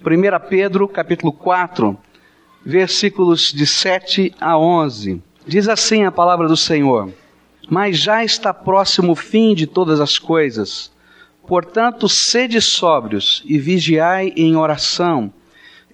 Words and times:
1 0.00 0.48
Pedro, 0.48 0.86
capítulo 0.86 1.32
4, 1.32 1.98
versículos 2.64 3.52
de 3.52 3.66
7 3.66 4.32
a 4.40 4.56
11. 4.56 5.20
Diz 5.44 5.68
assim 5.68 6.04
a 6.04 6.12
palavra 6.12 6.46
do 6.46 6.56
Senhor: 6.56 7.12
Mas 7.68 7.98
já 7.98 8.22
está 8.22 8.54
próximo 8.54 9.12
o 9.12 9.16
fim 9.16 9.56
de 9.56 9.66
todas 9.66 10.00
as 10.00 10.16
coisas. 10.16 10.92
Portanto, 11.48 12.08
sede 12.08 12.60
sóbrios 12.60 13.42
e 13.44 13.58
vigiai 13.58 14.32
em 14.36 14.54
oração, 14.54 15.32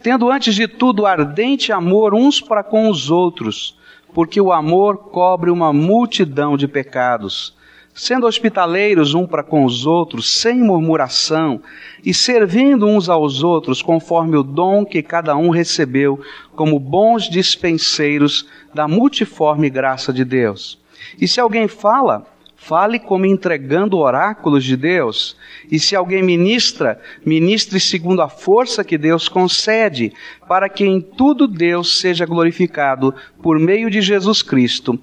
tendo 0.02 0.30
antes 0.30 0.54
de 0.54 0.68
tudo 0.68 1.06
ardente 1.06 1.72
amor 1.72 2.12
uns 2.12 2.42
para 2.42 2.62
com 2.62 2.90
os 2.90 3.10
outros, 3.10 3.78
porque 4.12 4.38
o 4.38 4.52
amor 4.52 4.98
cobre 4.98 5.50
uma 5.50 5.72
multidão 5.72 6.58
de 6.58 6.68
pecados 6.68 7.56
sendo 7.94 8.26
hospitaleiros 8.26 9.14
um 9.14 9.24
para 9.26 9.42
com 9.42 9.64
os 9.64 9.86
outros, 9.86 10.40
sem 10.40 10.58
murmuração, 10.58 11.62
e 12.04 12.12
servindo 12.12 12.86
uns 12.86 13.08
aos 13.08 13.42
outros 13.42 13.80
conforme 13.80 14.36
o 14.36 14.42
dom 14.42 14.84
que 14.84 15.02
cada 15.02 15.36
um 15.36 15.48
recebeu, 15.48 16.20
como 16.56 16.78
bons 16.78 17.30
dispenseiros 17.30 18.46
da 18.74 18.88
multiforme 18.88 19.70
graça 19.70 20.12
de 20.12 20.24
Deus. 20.24 20.78
E 21.20 21.28
se 21.28 21.40
alguém 21.40 21.68
fala, 21.68 22.26
fale 22.56 22.98
como 22.98 23.26
entregando 23.26 23.98
oráculos 23.98 24.64
de 24.64 24.76
Deus. 24.76 25.36
E 25.70 25.78
se 25.78 25.94
alguém 25.94 26.22
ministra, 26.22 26.98
ministre 27.24 27.78
segundo 27.78 28.22
a 28.22 28.28
força 28.28 28.82
que 28.82 28.96
Deus 28.96 29.28
concede, 29.28 30.12
para 30.48 30.68
que 30.68 30.84
em 30.84 31.00
tudo 31.00 31.46
Deus 31.46 32.00
seja 32.00 32.24
glorificado 32.24 33.14
por 33.42 33.58
meio 33.58 33.90
de 33.90 34.00
Jesus 34.00 34.42
Cristo 34.42 34.98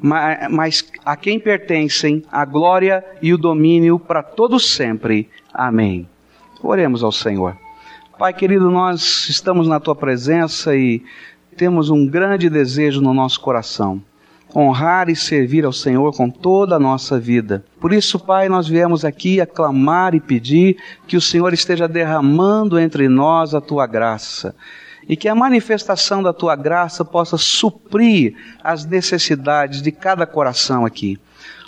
mas 0.00 0.84
a 1.04 1.16
quem 1.16 1.38
pertencem 1.38 2.22
a 2.30 2.44
glória 2.44 3.04
e 3.22 3.32
o 3.32 3.38
domínio 3.38 3.98
para 3.98 4.22
todos 4.22 4.74
sempre. 4.74 5.28
Amém. 5.52 6.08
Oremos 6.62 7.02
ao 7.02 7.12
Senhor. 7.12 7.56
Pai 8.18 8.32
querido, 8.32 8.70
nós 8.70 9.28
estamos 9.28 9.68
na 9.68 9.80
tua 9.80 9.94
presença 9.94 10.74
e 10.74 11.02
temos 11.56 11.90
um 11.90 12.06
grande 12.06 12.48
desejo 12.48 13.00
no 13.00 13.12
nosso 13.12 13.40
coração. 13.40 14.02
Honrar 14.54 15.10
e 15.10 15.16
servir 15.16 15.64
ao 15.64 15.72
Senhor 15.72 16.16
com 16.16 16.30
toda 16.30 16.76
a 16.76 16.80
nossa 16.80 17.18
vida. 17.18 17.64
Por 17.80 17.92
isso, 17.92 18.18
Pai, 18.18 18.48
nós 18.48 18.66
viemos 18.66 19.04
aqui 19.04 19.40
aclamar 19.40 20.14
e 20.14 20.20
pedir 20.20 20.78
que 21.06 21.16
o 21.16 21.20
Senhor 21.20 21.52
esteja 21.52 21.86
derramando 21.86 22.78
entre 22.78 23.08
nós 23.08 23.54
a 23.54 23.60
tua 23.60 23.86
graça 23.86 24.54
e 25.08 25.16
que 25.16 25.28
a 25.28 25.34
manifestação 25.34 26.22
da 26.22 26.32
tua 26.32 26.56
graça 26.56 27.04
possa 27.04 27.36
suprir 27.36 28.34
as 28.62 28.84
necessidades 28.84 29.80
de 29.80 29.92
cada 29.92 30.26
coração 30.26 30.84
aqui. 30.84 31.18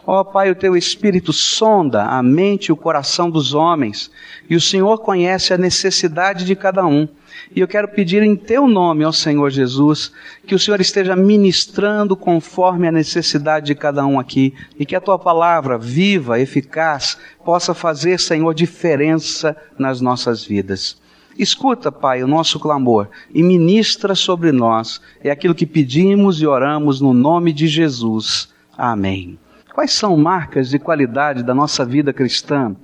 Ó 0.06 0.20
oh, 0.20 0.24
Pai, 0.24 0.50
o 0.50 0.54
teu 0.54 0.74
Espírito 0.74 1.34
sonda 1.34 2.02
a 2.04 2.22
mente 2.22 2.68
e 2.68 2.72
o 2.72 2.76
coração 2.76 3.30
dos 3.30 3.52
homens, 3.52 4.10
e 4.48 4.56
o 4.56 4.60
Senhor 4.60 4.98
conhece 5.00 5.52
a 5.52 5.58
necessidade 5.58 6.46
de 6.46 6.56
cada 6.56 6.86
um. 6.86 7.06
E 7.54 7.60
eu 7.60 7.68
quero 7.68 7.88
pedir 7.88 8.22
em 8.22 8.34
teu 8.34 8.66
nome, 8.66 9.04
ó 9.04 9.12
Senhor 9.12 9.50
Jesus, 9.50 10.10
que 10.46 10.54
o 10.54 10.58
Senhor 10.58 10.80
esteja 10.80 11.14
ministrando 11.14 12.16
conforme 12.16 12.88
a 12.88 12.92
necessidade 12.92 13.66
de 13.66 13.74
cada 13.74 14.06
um 14.06 14.18
aqui, 14.18 14.54
e 14.78 14.86
que 14.86 14.96
a 14.96 15.00
tua 15.00 15.18
palavra, 15.18 15.76
viva, 15.76 16.40
eficaz, 16.40 17.18
possa 17.44 17.74
fazer, 17.74 18.18
Senhor, 18.18 18.54
diferença 18.54 19.54
nas 19.78 20.00
nossas 20.00 20.42
vidas. 20.42 20.96
Escuta, 21.38 21.92
Pai, 21.92 22.20
o 22.24 22.26
nosso 22.26 22.58
clamor 22.58 23.08
e 23.32 23.44
ministra 23.44 24.16
sobre 24.16 24.50
nós. 24.50 25.00
É 25.22 25.30
aquilo 25.30 25.54
que 25.54 25.64
pedimos 25.64 26.42
e 26.42 26.46
oramos 26.48 27.00
no 27.00 27.14
nome 27.14 27.52
de 27.52 27.68
Jesus. 27.68 28.52
Amém. 28.76 29.38
Quais 29.72 29.92
são 29.92 30.16
marcas 30.16 30.68
de 30.68 30.80
qualidade 30.80 31.44
da 31.44 31.54
nossa 31.54 31.84
vida 31.84 32.12
cristã 32.12 32.74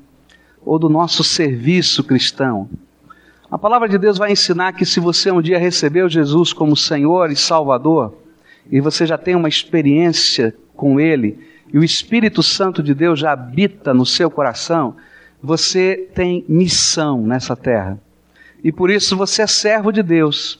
ou 0.65 0.79
do 0.79 0.89
nosso 0.89 1.25
serviço 1.25 2.05
cristão? 2.05 2.71
A 3.51 3.59
palavra 3.59 3.89
de 3.89 3.99
Deus 3.99 4.19
vai 4.19 4.31
ensinar 4.31 4.73
que 4.75 4.87
se 4.87 5.01
você 5.01 5.33
um 5.33 5.43
dia 5.43 5.59
recebeu 5.59 6.09
Jesus 6.09 6.53
como 6.53 6.77
Senhor 6.77 7.33
e 7.33 7.37
Salvador, 7.37 8.17
e 8.71 8.81
você 8.81 9.05
já 9.05 9.19
tem 9.19 9.35
uma 9.35 9.49
experiência 9.49 10.55
com 10.77 11.01
Ele, 11.01 11.41
e 11.73 11.79
o 11.79 11.83
Espírito 11.83 12.41
Santo 12.41 12.85
de 12.85 12.95
Deus 12.95 13.19
já 13.19 13.33
habita 13.33 13.93
no 13.93 14.07
seu 14.07 14.31
coração, 14.31 14.95
você 15.43 16.09
tem 16.15 16.45
missão 16.49 17.21
nessa 17.21 17.57
terra 17.57 18.01
e 18.65 18.73
por 18.73 18.91
isso 18.91 19.15
você 19.15 19.43
é 19.43 19.47
servo 19.47 19.93
de 19.93 20.03
Deus. 20.03 20.59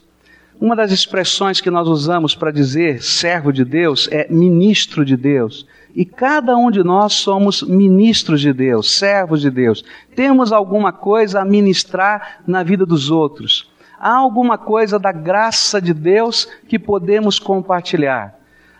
Uma 0.61 0.75
das 0.75 0.91
expressões 0.91 1.59
que 1.59 1.71
nós 1.71 1.87
usamos 1.87 2.35
para 2.35 2.51
dizer 2.51 3.03
servo 3.03 3.51
de 3.51 3.65
Deus 3.65 4.07
é 4.11 4.27
ministro 4.29 5.03
de 5.03 5.17
Deus. 5.17 5.65
E 5.95 6.05
cada 6.05 6.55
um 6.55 6.69
de 6.69 6.83
nós 6.83 7.13
somos 7.13 7.63
ministros 7.63 8.41
de 8.41 8.53
Deus, 8.53 8.91
servos 8.97 9.41
de 9.41 9.49
Deus. 9.49 9.83
Temos 10.15 10.53
alguma 10.53 10.93
coisa 10.93 11.41
a 11.41 11.45
ministrar 11.45 12.41
na 12.45 12.61
vida 12.61 12.85
dos 12.85 13.09
outros. 13.09 13.71
Há 13.99 14.15
alguma 14.15 14.57
coisa 14.57 14.99
da 14.99 15.11
graça 15.11 15.81
de 15.81 15.93
Deus 15.93 16.47
que 16.67 16.77
podemos 16.77 17.39
compartilhar. 17.39 18.35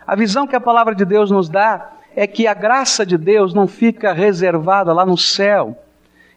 A 0.06 0.14
visão 0.14 0.46
que 0.46 0.54
a 0.54 0.60
palavra 0.60 0.94
de 0.94 1.04
Deus 1.04 1.32
nos 1.32 1.48
dá 1.48 1.94
é 2.14 2.26
que 2.26 2.46
a 2.46 2.54
graça 2.54 3.04
de 3.04 3.18
Deus 3.18 3.52
não 3.52 3.66
fica 3.66 4.12
reservada 4.12 4.92
lá 4.92 5.04
no 5.04 5.18
céu 5.18 5.76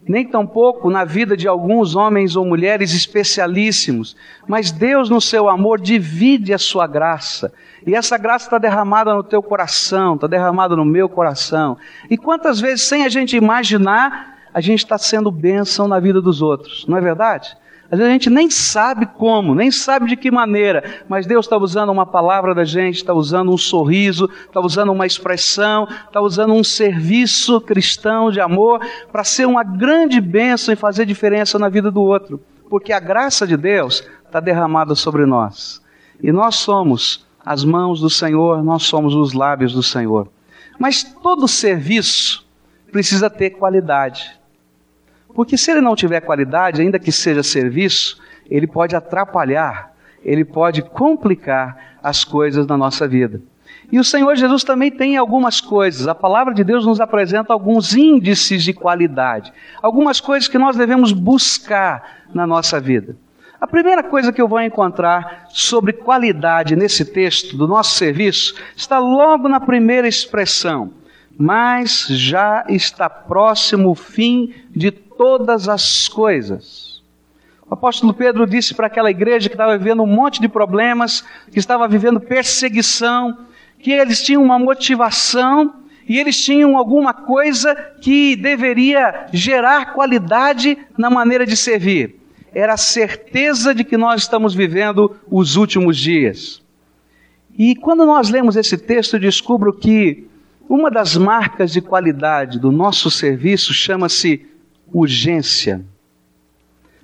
nem 0.08 0.26
tampouco 0.26 0.90
na 0.90 1.04
vida 1.04 1.36
de 1.36 1.46
alguns 1.46 1.94
homens 1.94 2.36
ou 2.36 2.44
mulheres 2.44 2.92
especialíssimos, 2.92 4.16
mas 4.46 4.70
Deus, 4.70 5.10
no 5.10 5.20
seu 5.20 5.48
amor, 5.48 5.80
divide 5.80 6.52
a 6.52 6.58
sua 6.58 6.86
graça. 6.86 7.52
E 7.86 7.94
essa 7.94 8.18
graça 8.18 8.46
está 8.46 8.58
derramada 8.58 9.14
no 9.14 9.22
teu 9.22 9.42
coração, 9.42 10.14
está 10.14 10.26
derramada 10.26 10.74
no 10.74 10.84
meu 10.84 11.08
coração. 11.08 11.76
E 12.08 12.16
quantas 12.16 12.60
vezes, 12.60 12.82
sem 12.82 13.04
a 13.04 13.08
gente 13.08 13.36
imaginar, 13.36 14.38
a 14.52 14.60
gente 14.60 14.80
está 14.80 14.98
sendo 14.98 15.30
bênção 15.30 15.86
na 15.86 16.00
vida 16.00 16.20
dos 16.20 16.42
outros, 16.42 16.84
não 16.88 16.96
é 16.96 17.00
verdade? 17.00 17.56
Às 17.90 17.98
vezes 17.98 18.08
a 18.08 18.12
gente 18.12 18.30
nem 18.30 18.48
sabe 18.48 19.04
como, 19.04 19.52
nem 19.52 19.70
sabe 19.70 20.06
de 20.06 20.16
que 20.16 20.30
maneira, 20.30 21.02
mas 21.08 21.26
Deus 21.26 21.46
está 21.46 21.56
usando 21.56 21.90
uma 21.90 22.06
palavra 22.06 22.54
da 22.54 22.64
gente, 22.64 22.96
está 22.96 23.12
usando 23.12 23.52
um 23.52 23.58
sorriso, 23.58 24.30
está 24.46 24.60
usando 24.60 24.92
uma 24.92 25.06
expressão, 25.06 25.88
está 26.06 26.20
usando 26.20 26.54
um 26.54 26.62
serviço 26.62 27.60
cristão 27.60 28.30
de 28.30 28.40
amor 28.40 28.80
para 29.10 29.24
ser 29.24 29.44
uma 29.44 29.64
grande 29.64 30.20
bênção 30.20 30.72
e 30.72 30.76
fazer 30.76 31.04
diferença 31.04 31.58
na 31.58 31.68
vida 31.68 31.90
do 31.90 32.00
outro. 32.00 32.40
Porque 32.68 32.92
a 32.92 33.00
graça 33.00 33.44
de 33.44 33.56
Deus 33.56 34.08
está 34.24 34.38
derramada 34.38 34.94
sobre 34.94 35.26
nós. 35.26 35.82
E 36.22 36.30
nós 36.30 36.54
somos 36.54 37.26
as 37.44 37.64
mãos 37.64 38.00
do 38.00 38.08
Senhor, 38.08 38.62
nós 38.62 38.84
somos 38.84 39.16
os 39.16 39.32
lábios 39.32 39.72
do 39.72 39.82
Senhor. 39.82 40.28
Mas 40.78 41.02
todo 41.02 41.48
serviço 41.48 42.46
precisa 42.92 43.28
ter 43.28 43.50
qualidade. 43.50 44.39
Porque 45.34 45.56
se 45.56 45.70
ele 45.70 45.80
não 45.80 45.96
tiver 45.96 46.20
qualidade, 46.20 46.80
ainda 46.80 46.98
que 46.98 47.12
seja 47.12 47.42
serviço, 47.42 48.20
ele 48.50 48.66
pode 48.66 48.96
atrapalhar, 48.96 49.92
ele 50.24 50.44
pode 50.44 50.82
complicar 50.82 51.96
as 52.02 52.24
coisas 52.24 52.66
na 52.66 52.76
nossa 52.76 53.06
vida. 53.06 53.40
E 53.92 53.98
o 53.98 54.04
Senhor 54.04 54.36
Jesus 54.36 54.62
também 54.62 54.90
tem 54.90 55.16
algumas 55.16 55.60
coisas. 55.60 56.06
A 56.06 56.14
palavra 56.14 56.54
de 56.54 56.62
Deus 56.62 56.86
nos 56.86 57.00
apresenta 57.00 57.52
alguns 57.52 57.94
índices 57.94 58.62
de 58.62 58.72
qualidade, 58.72 59.52
algumas 59.82 60.20
coisas 60.20 60.48
que 60.48 60.58
nós 60.58 60.76
devemos 60.76 61.12
buscar 61.12 62.22
na 62.32 62.46
nossa 62.46 62.80
vida. 62.80 63.16
A 63.60 63.66
primeira 63.66 64.02
coisa 64.02 64.32
que 64.32 64.40
eu 64.40 64.48
vou 64.48 64.60
encontrar 64.60 65.46
sobre 65.50 65.92
qualidade 65.92 66.74
nesse 66.74 67.04
texto 67.04 67.56
do 67.56 67.68
nosso 67.68 67.98
serviço 67.98 68.54
está 68.74 68.98
logo 68.98 69.48
na 69.48 69.60
primeira 69.60 70.08
expressão. 70.08 70.92
Mas 71.42 72.04
já 72.06 72.66
está 72.68 73.08
próximo 73.08 73.92
o 73.92 73.94
fim 73.94 74.52
de 74.76 74.90
todas 74.90 75.70
as 75.70 76.06
coisas. 76.06 77.02
O 77.66 77.72
apóstolo 77.72 78.12
Pedro 78.12 78.46
disse 78.46 78.74
para 78.74 78.88
aquela 78.88 79.10
igreja 79.10 79.48
que 79.48 79.54
estava 79.54 79.78
vivendo 79.78 80.02
um 80.02 80.06
monte 80.06 80.38
de 80.38 80.50
problemas, 80.50 81.24
que 81.50 81.58
estava 81.58 81.88
vivendo 81.88 82.20
perseguição, 82.20 83.38
que 83.78 83.90
eles 83.90 84.22
tinham 84.22 84.44
uma 84.44 84.58
motivação 84.58 85.76
e 86.06 86.18
eles 86.18 86.44
tinham 86.44 86.76
alguma 86.76 87.14
coisa 87.14 87.74
que 88.02 88.36
deveria 88.36 89.28
gerar 89.32 89.94
qualidade 89.94 90.76
na 90.98 91.08
maneira 91.08 91.46
de 91.46 91.56
servir. 91.56 92.16
Era 92.52 92.74
a 92.74 92.76
certeza 92.76 93.74
de 93.74 93.82
que 93.82 93.96
nós 93.96 94.20
estamos 94.20 94.54
vivendo 94.54 95.16
os 95.30 95.56
últimos 95.56 95.96
dias. 95.96 96.60
E 97.56 97.74
quando 97.74 98.04
nós 98.04 98.28
lemos 98.28 98.56
esse 98.56 98.76
texto, 98.76 99.14
eu 99.14 99.20
descubro 99.20 99.72
que 99.72 100.28
uma 100.70 100.88
das 100.88 101.16
marcas 101.16 101.72
de 101.72 101.80
qualidade 101.80 102.56
do 102.56 102.70
nosso 102.70 103.10
serviço 103.10 103.74
chama-se 103.74 104.46
urgência. 104.92 105.84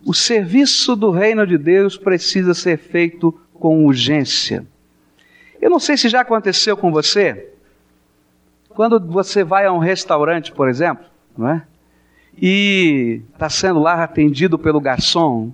O 0.04 0.14
serviço 0.14 0.94
do 0.94 1.10
reino 1.10 1.44
de 1.44 1.58
Deus 1.58 1.96
precisa 1.96 2.54
ser 2.54 2.78
feito 2.78 3.32
com 3.52 3.84
urgência. 3.84 4.64
Eu 5.60 5.68
não 5.68 5.80
sei 5.80 5.96
se 5.96 6.08
já 6.08 6.20
aconteceu 6.20 6.76
com 6.76 6.92
você, 6.92 7.50
quando 8.68 9.00
você 9.00 9.42
vai 9.42 9.66
a 9.66 9.72
um 9.72 9.78
restaurante, 9.78 10.52
por 10.52 10.68
exemplo, 10.68 11.04
não 11.36 11.48
é? 11.48 11.62
E 12.40 13.20
está 13.32 13.50
sendo 13.50 13.80
lá 13.80 14.04
atendido 14.04 14.56
pelo 14.56 14.80
garçom, 14.80 15.50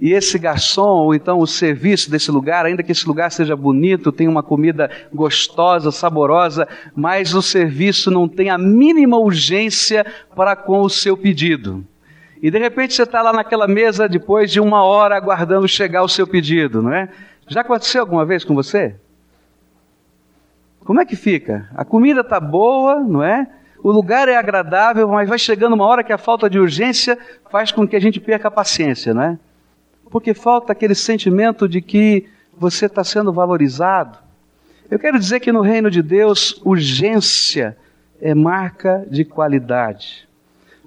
e 0.00 0.12
esse 0.12 0.38
garçom, 0.38 1.04
ou 1.04 1.14
então 1.14 1.38
o 1.38 1.46
serviço 1.46 2.10
desse 2.10 2.30
lugar, 2.30 2.64
ainda 2.64 2.82
que 2.82 2.92
esse 2.92 3.06
lugar 3.06 3.30
seja 3.30 3.56
bonito, 3.56 4.12
tenha 4.12 4.30
uma 4.30 4.42
comida 4.42 4.90
gostosa, 5.12 5.90
saborosa, 5.90 6.68
mas 6.94 7.34
o 7.34 7.42
serviço 7.42 8.10
não 8.10 8.28
tem 8.28 8.50
a 8.50 8.58
mínima 8.58 9.18
urgência 9.18 10.06
para 10.34 10.54
com 10.54 10.82
o 10.82 10.90
seu 10.90 11.16
pedido. 11.16 11.84
E 12.40 12.50
de 12.50 12.58
repente 12.58 12.94
você 12.94 13.02
está 13.02 13.20
lá 13.20 13.32
naquela 13.32 13.66
mesa 13.66 14.08
depois 14.08 14.50
de 14.50 14.60
uma 14.60 14.84
hora 14.84 15.16
aguardando 15.16 15.66
chegar 15.66 16.02
o 16.02 16.08
seu 16.08 16.26
pedido, 16.26 16.80
não 16.80 16.92
é? 16.92 17.08
Já 17.48 17.62
aconteceu 17.62 18.02
alguma 18.02 18.24
vez 18.24 18.44
com 18.44 18.54
você? 18.54 18.94
Como 20.84 21.00
é 21.00 21.04
que 21.04 21.16
fica? 21.16 21.68
A 21.74 21.84
comida 21.84 22.20
está 22.20 22.38
boa, 22.38 23.00
não 23.00 23.22
é? 23.22 23.46
O 23.82 23.90
lugar 23.90 24.28
é 24.28 24.36
agradável, 24.36 25.08
mas 25.08 25.28
vai 25.28 25.38
chegando 25.38 25.74
uma 25.74 25.86
hora 25.86 26.04
que 26.04 26.12
a 26.12 26.18
falta 26.18 26.48
de 26.48 26.58
urgência 26.58 27.18
faz 27.50 27.72
com 27.72 27.86
que 27.86 27.96
a 27.96 28.00
gente 28.00 28.20
perca 28.20 28.48
a 28.48 28.50
paciência, 28.50 29.12
não 29.12 29.22
é? 29.22 29.38
Porque 30.10 30.34
falta 30.34 30.72
aquele 30.72 30.94
sentimento 30.94 31.68
de 31.68 31.80
que 31.80 32.26
você 32.56 32.86
está 32.86 33.04
sendo 33.04 33.32
valorizado. 33.32 34.18
Eu 34.90 34.98
quero 34.98 35.18
dizer 35.18 35.40
que 35.40 35.52
no 35.52 35.60
reino 35.60 35.90
de 35.90 36.02
Deus, 36.02 36.60
urgência 36.64 37.76
é 38.20 38.34
marca 38.34 39.06
de 39.10 39.24
qualidade. 39.24 40.26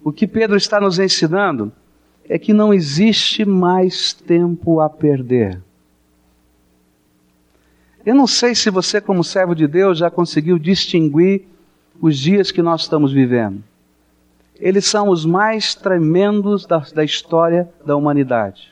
O 0.03 0.11
que 0.11 0.27
Pedro 0.27 0.57
está 0.57 0.79
nos 0.81 0.97
ensinando 0.97 1.71
é 2.27 2.39
que 2.39 2.53
não 2.53 2.73
existe 2.73 3.45
mais 3.45 4.13
tempo 4.13 4.79
a 4.79 4.89
perder. 4.89 5.61
Eu 8.03 8.15
não 8.15 8.25
sei 8.25 8.55
se 8.55 8.69
você, 8.71 8.99
como 8.99 9.23
servo 9.23 9.53
de 9.53 9.67
Deus, 9.67 9.99
já 9.99 10.09
conseguiu 10.09 10.57
distinguir 10.57 11.43
os 12.01 12.17
dias 12.17 12.51
que 12.51 12.61
nós 12.61 12.81
estamos 12.81 13.13
vivendo. 13.13 13.63
Eles 14.59 14.85
são 14.85 15.09
os 15.09 15.25
mais 15.25 15.75
tremendos 15.75 16.65
da, 16.65 16.79
da 16.79 17.03
história 17.03 17.69
da 17.85 17.95
humanidade. 17.95 18.70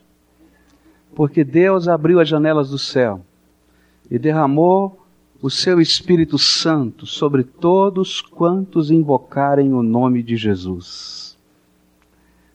Porque 1.20 1.44
Deus 1.44 1.90
abriu 1.90 2.22
as 2.22 2.30
janelas 2.30 2.70
do 2.70 2.78
céu 2.78 3.20
e 4.10 4.18
derramou 4.18 5.06
o 5.42 5.50
seu 5.50 5.82
Espírito 5.82 6.38
Santo 6.38 7.06
sobre 7.06 7.44
todos 7.44 8.22
quantos 8.22 8.90
invocarem 8.90 9.74
o 9.74 9.84
nome 9.84 10.24
de 10.24 10.38
Jesus. 10.38 11.38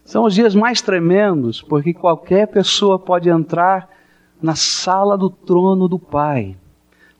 São 0.03 0.25
os 0.25 0.35
dias 0.35 0.55
mais 0.55 0.81
tremendos, 0.81 1.61
porque 1.61 1.93
qualquer 1.93 2.47
pessoa 2.47 2.99
pode 2.99 3.29
entrar 3.29 3.87
na 4.41 4.55
sala 4.55 5.19
do 5.19 5.29
trono 5.29 5.87
do 5.87 5.99
Pai, 5.99 6.57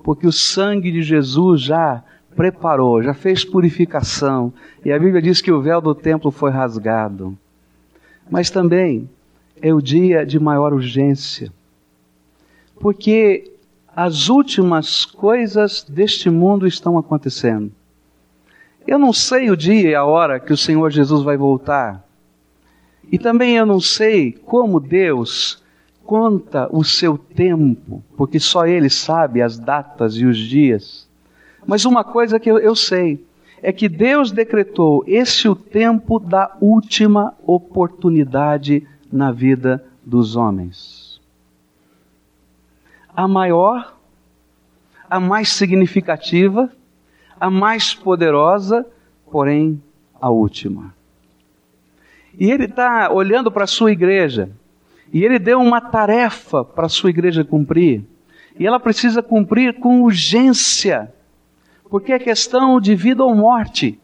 porque 0.03 0.27
o 0.27 0.33
sangue 0.33 0.91
de 0.91 1.03
Jesus 1.03 1.61
já 1.61 2.03
preparou, 2.35 3.03
já 3.03 3.13
fez 3.13 3.45
purificação, 3.45 4.51
e 4.83 4.91
a 4.91 4.99
Bíblia 4.99 5.21
diz 5.21 5.43
que 5.43 5.53
o 5.53 5.61
véu 5.61 5.83
do 5.83 5.95
templo 5.95 6.31
foi 6.31 6.51
rasgado. 6.51 7.37
Mas 8.31 8.49
também 8.49 9.11
é 9.65 9.73
o 9.73 9.81
dia 9.81 10.27
de 10.27 10.39
maior 10.39 10.75
urgência, 10.75 11.51
porque 12.79 13.51
as 13.97 14.29
últimas 14.29 15.07
coisas 15.07 15.83
deste 15.89 16.29
mundo 16.29 16.67
estão 16.67 16.99
acontecendo. 16.99 17.73
Eu 18.87 18.99
não 18.99 19.11
sei 19.11 19.51
o 19.51 19.57
dia 19.57 19.89
e 19.89 19.95
a 19.95 20.05
hora 20.05 20.39
que 20.39 20.53
o 20.53 20.57
Senhor 20.57 20.91
Jesus 20.91 21.23
vai 21.23 21.39
voltar. 21.39 22.07
E 23.11 23.19
também 23.19 23.57
eu 23.57 23.65
não 23.65 23.81
sei 23.81 24.33
como 24.33 24.79
Deus 24.79 25.63
conta 26.05 26.69
o 26.71 26.85
seu 26.85 27.17
tempo, 27.17 28.05
porque 28.19 28.39
só 28.39 28.67
Ele 28.67 28.91
sabe 28.91 29.41
as 29.41 29.59
datas 29.59 30.17
e 30.17 30.27
os 30.27 30.37
dias. 30.37 31.09
Mas 31.67 31.87
uma 31.87 32.05
coisa 32.05 32.39
que 32.39 32.51
eu, 32.51 32.77
sei 32.77 33.25
é 33.63 33.73
que 33.73 33.89
Deus 33.89 34.31
decretou 34.31 35.03
esse 35.07 35.49
o 35.49 35.57
tempo 35.57 36.19
da 36.19 36.55
última 36.61 37.33
oportunidade 37.47 38.87
na 39.15 39.31
vida 39.31 39.85
dos 40.05 40.35
homens 40.35 41.05
a 43.17 43.29
maior, 43.29 43.97
a 45.09 45.21
mais 45.21 45.51
significativa, 45.51 46.69
a 47.39 47.49
mais 47.49 47.95
poderosa, 47.95 48.85
porém 49.31 49.81
a 50.21 50.31
última. 50.31 50.93
E 52.39 52.51
ele 52.51 52.65
está 52.65 53.13
olhando 53.13 53.51
para 53.53 53.65
a 53.65 53.69
sua 53.69 53.93
igreja, 53.93 54.51
e 55.13 55.25
ele 55.25 55.39
deu 55.39 55.61
uma 55.61 55.81
tarefa 55.81 56.65
para 56.65 56.87
a 56.87 56.89
sua 56.89 57.11
igreja 57.11 57.45
cumprir, 57.45 58.05
e 58.59 58.67
ela 58.67 58.81
precisa 58.81 59.23
cumprir 59.23 59.79
com 59.79 60.03
urgência, 60.03 61.13
porque 61.89 62.13
é 62.13 62.19
questão 62.19 62.81
de 62.81 62.95
vida 62.97 63.23
ou 63.23 63.35
morte 63.35 64.01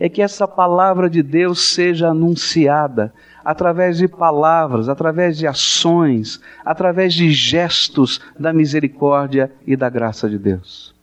é 0.00 0.08
que 0.08 0.22
essa 0.22 0.48
palavra 0.48 1.10
de 1.10 1.22
Deus 1.22 1.74
seja 1.74 2.08
anunciada 2.08 3.12
através 3.44 3.98
de 3.98 4.08
palavras, 4.08 4.88
através 4.88 5.36
de 5.36 5.46
ações, 5.46 6.40
através 6.64 7.14
de 7.14 7.30
gestos 7.30 8.20
da 8.38 8.52
misericórdia 8.52 9.50
e 9.66 9.76
da 9.76 9.88
graça 9.88 10.28
de 10.28 10.38
Deus. 10.38 10.94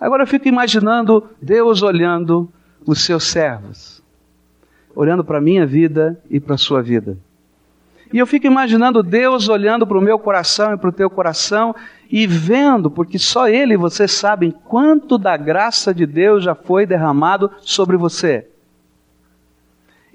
Agora 0.00 0.22
eu 0.22 0.26
fico 0.26 0.48
imaginando 0.48 1.28
Deus 1.40 1.82
olhando 1.82 2.50
os 2.86 3.04
seus 3.04 3.24
servos, 3.24 4.02
olhando 4.94 5.24
para 5.24 5.38
a 5.38 5.40
minha 5.40 5.64
vida 5.64 6.20
e 6.28 6.40
para 6.40 6.54
a 6.54 6.58
sua 6.58 6.82
vida. 6.82 7.16
E 8.12 8.18
eu 8.18 8.26
fico 8.26 8.46
imaginando 8.46 9.02
Deus 9.02 9.48
olhando 9.48 9.86
para 9.86 9.96
o 9.96 10.02
meu 10.02 10.18
coração 10.18 10.74
e 10.74 10.76
para 10.76 10.90
o 10.90 10.92
teu 10.92 11.08
coração 11.08 11.74
e 12.10 12.26
vendo, 12.26 12.90
porque 12.90 13.18
só 13.18 13.48
Ele 13.48 13.72
e 13.72 13.78
você 13.78 14.06
sabem 14.06 14.50
quanto 14.50 15.16
da 15.16 15.34
graça 15.36 15.94
de 15.94 16.04
Deus 16.04 16.44
já 16.44 16.54
foi 16.54 16.84
derramado 16.84 17.50
sobre 17.60 17.96
você. 17.96 18.51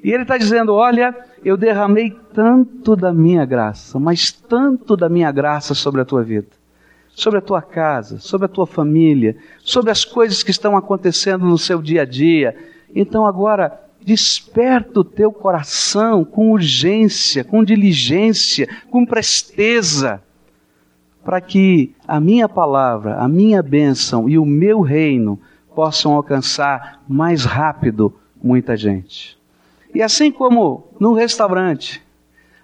E 0.04 0.12
Ele 0.12 0.24
está 0.24 0.38
dizendo: 0.38 0.74
Olha, 0.74 1.16
eu 1.44 1.58
derramei 1.58 2.16
tanto 2.34 2.96
da 2.96 3.14
minha 3.14 3.46
graça, 3.46 4.00
mas 4.00 4.32
tanto 4.32 4.96
da 4.96 5.10
minha 5.10 5.32
graça 5.32 5.74
sobre 5.74 6.02
a 6.02 6.06
tua 6.06 6.24
vida, 6.24 6.48
sobre 7.10 7.40
a 7.40 7.42
tua 7.42 7.62
casa, 7.62 8.20
sobre 8.20 8.46
a 8.46 8.50
tua 8.50 8.68
família, 8.68 9.36
sobre 9.60 9.92
as 9.92 10.06
coisas 10.06 10.44
que 10.44 10.52
estão 10.52 10.78
acontecendo 10.78 11.46
no 11.46 11.58
seu 11.58 11.82
dia 11.82 12.04
a 12.04 12.06
dia. 12.06 12.56
Então 12.96 13.26
agora, 13.26 13.80
desperta 14.02 15.00
o 15.00 15.04
teu 15.04 15.32
coração 15.32 16.24
com 16.24 16.52
urgência, 16.52 17.44
com 17.44 17.64
diligência, 17.64 18.68
com 18.90 19.06
presteza 19.06 20.22
para 21.28 21.42
que 21.42 21.94
a 22.08 22.22
minha 22.22 22.48
palavra, 22.48 23.18
a 23.18 23.28
minha 23.28 23.62
bênção 23.62 24.30
e 24.30 24.40
o 24.40 24.46
meu 24.46 24.80
reino 24.80 25.38
possam 25.76 26.14
alcançar 26.14 27.04
mais 27.06 27.44
rápido 27.44 28.14
muita 28.42 28.78
gente. 28.78 29.37
E 29.98 30.04
assim 30.04 30.32
como 30.32 30.92
no 31.00 31.14
restaurante, 31.14 32.04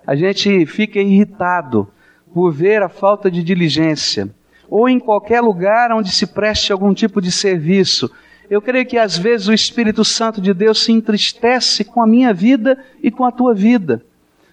a 0.05 0.15
gente 0.15 0.67
fica 0.67 0.99
irritado 0.99 1.87
por 2.31 2.51
ver 2.51 2.83
a 2.83 2.87
falta 2.87 3.31
de 3.31 3.41
diligência, 3.41 4.29
ou 4.69 4.87
em 4.87 4.99
qualquer 4.99 5.41
lugar 5.41 5.91
onde 5.91 6.11
se 6.11 6.27
preste 6.27 6.71
algum 6.71 6.93
tipo 6.93 7.19
de 7.19 7.31
serviço, 7.31 8.07
eu 8.51 8.61
creio 8.61 8.85
que 8.85 8.99
às 8.99 9.17
vezes 9.17 9.47
o 9.47 9.53
Espírito 9.53 10.05
Santo 10.05 10.39
de 10.39 10.53
Deus 10.53 10.83
se 10.83 10.91
entristece 10.91 11.83
com 11.83 12.03
a 12.03 12.05
minha 12.05 12.31
vida 12.31 12.77
e 13.01 13.09
com 13.09 13.25
a 13.25 13.31
tua 13.31 13.55
vida, 13.55 14.05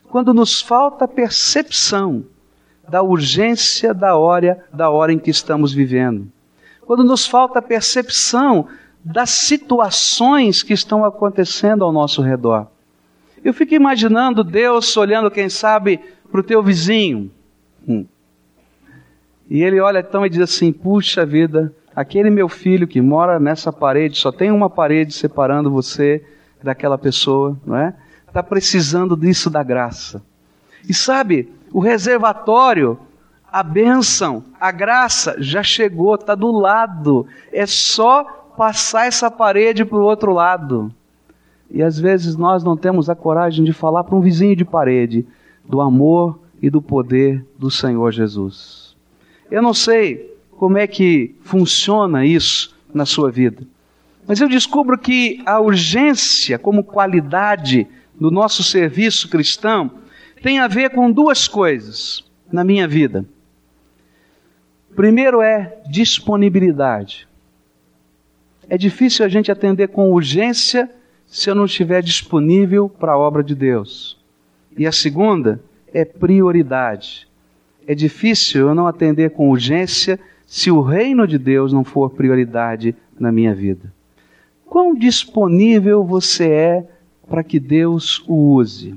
quando 0.09 0.33
nos 0.33 0.62
falta 0.62 1.06
percepção 1.06 2.25
da 2.88 3.03
urgência 3.03 3.93
da 3.93 4.16
hora, 4.16 4.64
da 4.73 4.88
hora 4.88 5.12
em 5.12 5.19
que 5.19 5.31
estamos 5.31 5.71
vivendo. 5.75 6.33
Quando 6.87 7.05
nos 7.05 7.26
falta 7.26 7.61
percepção 7.61 8.69
das 9.04 9.30
situações 9.30 10.62
que 10.62 10.73
estão 10.73 11.04
acontecendo 11.04 11.85
ao 11.85 11.92
nosso 11.92 12.23
redor. 12.23 12.66
Eu 13.42 13.54
fico 13.54 13.75
imaginando 13.75 14.45
Deus 14.45 14.95
olhando, 14.97 15.30
quem 15.30 15.49
sabe, 15.49 16.00
para 16.30 16.40
o 16.40 16.45
teu 16.45 16.62
vizinho. 16.62 17.30
Hum. 17.88 18.04
E 19.49 19.62
ele 19.62 19.80
olha 19.80 20.00
então 20.00 20.25
e 20.25 20.30
diz 20.30 20.40
assim: 20.40 20.73
Puxa 20.73 21.25
vida, 21.25 21.75
aquele 21.97 22.30
meu 22.30 22.49
filho 22.49 22.87
que 22.87 23.00
mora 23.00 23.40
nessa 23.40 23.73
parede, 23.73 24.19
só 24.19 24.30
tem 24.30 24.50
uma 24.50 24.69
parede 24.69 25.14
separando 25.14 25.71
você 25.71 26.25
daquela 26.62 26.99
pessoa, 26.99 27.59
não 27.64 27.76
é? 27.76 27.95
Está 28.28 28.42
precisando 28.42 29.16
disso 29.16 29.50
da 29.50 29.62
graça. 29.62 30.23
E 30.88 30.95
sabe, 30.95 31.52
o 31.73 31.80
reservatório, 31.80 32.99
a 33.50 33.62
bênção, 33.62 34.45
a 34.61 34.71
graça 34.71 35.37
já 35.38 35.62
chegou, 35.62 36.14
está 36.14 36.35
do 36.35 36.52
lado. 36.52 37.26
É 37.52 37.66
só 37.66 38.39
passar 38.61 39.07
essa 39.07 39.31
parede 39.31 39.87
para 39.87 39.97
o 39.97 40.05
outro 40.05 40.35
lado. 40.35 40.95
E 41.71 41.83
às 41.83 41.99
vezes 41.99 42.37
nós 42.37 42.62
não 42.62 42.76
temos 42.76 43.09
a 43.09 43.14
coragem 43.14 43.64
de 43.64 43.73
falar 43.73 44.05
para 44.05 44.14
um 44.14 44.21
vizinho 44.21 44.55
de 44.55 44.67
parede 44.67 45.26
do 45.64 45.81
amor 45.81 46.38
e 46.61 46.69
do 46.69 46.83
poder 46.83 47.43
do 47.59 47.71
Senhor 47.71 48.12
Jesus. 48.12 48.95
Eu 49.50 49.62
não 49.62 49.73
sei 49.73 50.37
como 50.59 50.76
é 50.76 50.87
que 50.87 51.35
funciona 51.40 52.26
isso 52.26 52.76
na 52.93 53.07
sua 53.07 53.31
vida, 53.31 53.62
mas 54.29 54.43
eu 54.43 54.49
descubro 54.49 54.99
que 54.99 55.40
a 55.47 55.59
urgência 55.59 56.59
como 56.59 56.85
qualidade 56.85 57.88
do 58.14 58.31
nosso 58.31 58.62
serviço 58.62 59.31
cristão 59.31 59.90
tem 60.43 60.59
a 60.59 60.69
ver 60.69 60.90
com 60.90 61.11
duas 61.11 61.49
coisas 61.49 62.31
na 62.52 62.62
minha 62.62 62.87
vida. 62.87 63.25
Primeiro 64.95 65.40
é 65.40 65.81
disponibilidade. 65.88 67.30
É 68.71 68.79
difícil 68.79 69.25
a 69.25 69.29
gente 69.29 69.50
atender 69.50 69.89
com 69.89 70.12
urgência 70.12 70.89
se 71.27 71.50
eu 71.50 71.57
não 71.57 71.65
estiver 71.65 72.00
disponível 72.00 72.89
para 72.89 73.12
a 73.12 73.19
obra 73.19 73.43
de 73.43 73.53
Deus. 73.53 74.17
E 74.79 74.87
a 74.87 74.93
segunda 74.93 75.61
é 75.93 76.05
prioridade. 76.05 77.27
É 77.85 77.97
difícil 77.97 78.69
eu 78.69 78.75
não 78.75 78.87
atender 78.87 79.31
com 79.31 79.50
urgência 79.50 80.21
se 80.47 80.71
o 80.71 80.81
reino 80.81 81.27
de 81.27 81.37
Deus 81.37 81.73
não 81.73 81.83
for 81.83 82.11
prioridade 82.11 82.95
na 83.19 83.33
minha 83.33 83.53
vida. 83.53 83.93
Quão 84.65 84.95
disponível 84.95 86.05
você 86.05 86.49
é 86.49 86.89
para 87.29 87.43
que 87.43 87.59
Deus 87.59 88.23
o 88.29 88.55
use? 88.55 88.95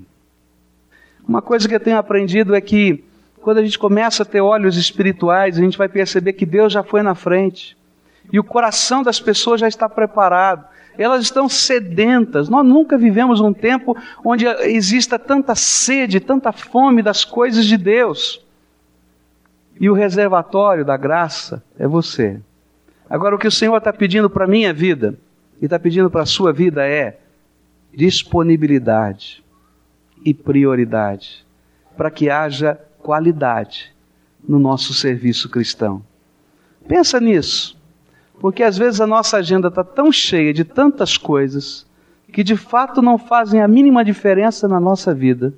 Uma 1.28 1.42
coisa 1.42 1.68
que 1.68 1.74
eu 1.74 1.80
tenho 1.80 1.98
aprendido 1.98 2.54
é 2.54 2.62
que 2.62 3.04
quando 3.42 3.58
a 3.58 3.64
gente 3.64 3.80
começa 3.80 4.22
a 4.22 4.26
ter 4.26 4.40
olhos 4.40 4.78
espirituais, 4.78 5.58
a 5.58 5.62
gente 5.62 5.80
vai 5.80 5.90
perceber 5.90 6.34
que 6.34 6.46
Deus 6.46 6.72
já 6.72 6.84
foi 6.84 7.02
na 7.02 7.16
frente. 7.16 7.76
E 8.32 8.40
o 8.40 8.44
coração 8.44 9.04
das 9.04 9.20
pessoas 9.20 9.62
já 9.62 9.68
está 9.68 9.88
preparado. 9.88 10.66
Elas 10.98 11.24
estão 11.24 11.50
sedentas. 11.50 12.50
Nós 12.50 12.66
nunca 12.66 12.98
vivemos 12.98 13.42
um 13.42 13.54
tempo 13.54 13.98
onde 14.24 14.46
exista 14.46 15.18
tanta 15.18 15.56
sede, 15.56 16.20
tanta 16.20 16.52
fome 16.52 17.02
das 17.02 17.26
coisas 17.26 17.66
de 17.66 17.78
Deus. 17.78 18.44
E 19.80 19.90
o 19.90 19.94
reservatório 19.94 20.86
da 20.86 20.96
graça 20.96 21.64
é 21.78 21.88
você. 21.88 22.40
Agora, 23.10 23.36
o 23.36 23.40
que 23.40 23.48
o 23.48 23.52
Senhor 23.52 23.78
está 23.78 23.92
pedindo 23.92 24.30
para 24.30 24.46
a 24.46 24.48
minha 24.48 24.74
vida 24.74 25.18
e 25.62 25.66
está 25.66 25.78
pedindo 25.78 26.10
para 26.10 26.24
a 26.24 26.28
sua 26.28 26.54
vida 26.54 26.88
é 26.88 27.20
disponibilidade 27.94 29.44
e 30.26 30.34
prioridade 30.34 31.46
para 31.96 32.10
que 32.10 32.30
haja 32.30 32.80
qualidade 33.00 33.94
no 34.48 34.58
nosso 34.58 34.94
serviço 34.94 35.50
cristão. 35.50 36.04
Pensa 36.88 37.20
nisso, 37.20 37.78
porque 38.44 38.62
às 38.62 38.78
vezes 38.78 39.00
a 39.00 39.08
nossa 39.08 39.38
agenda 39.38 39.70
está 39.70 39.86
tão 39.86 40.12
cheia 40.12 40.54
de 40.54 40.66
tantas 40.66 41.16
coisas 41.16 41.88
que 42.30 42.44
de 42.44 42.58
fato 42.58 43.02
não 43.02 43.18
fazem 43.18 43.62
a 43.62 43.68
mínima 43.70 44.04
diferença 44.04 44.68
na 44.68 44.82
nossa 44.82 45.14
vida, 45.14 45.54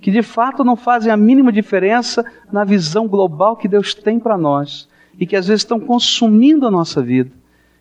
que 0.00 0.10
de 0.10 0.22
fato 0.22 0.64
não 0.64 0.74
fazem 0.74 1.12
a 1.12 1.16
mínima 1.16 1.52
diferença 1.52 2.24
na 2.50 2.64
visão 2.64 3.06
global 3.06 3.54
que 3.54 3.68
Deus 3.68 3.94
tem 3.94 4.18
para 4.18 4.38
nós 4.38 4.88
e 5.20 5.26
que 5.26 5.36
às 5.36 5.46
vezes 5.46 5.60
estão 5.60 5.78
consumindo 5.78 6.66
a 6.66 6.70
nossa 6.70 7.02
vida 7.02 7.30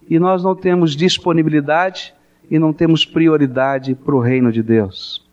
e 0.10 0.20
nós 0.20 0.44
não 0.44 0.54
temos 0.54 0.98
disponibilidade 0.98 2.14
e 2.50 2.60
não 2.60 2.74
temos 2.74 3.06
prioridade 3.06 3.96
para 3.96 4.16
o 4.16 4.20
reino 4.20 4.52
de 4.52 4.62
Deus. 4.62 5.26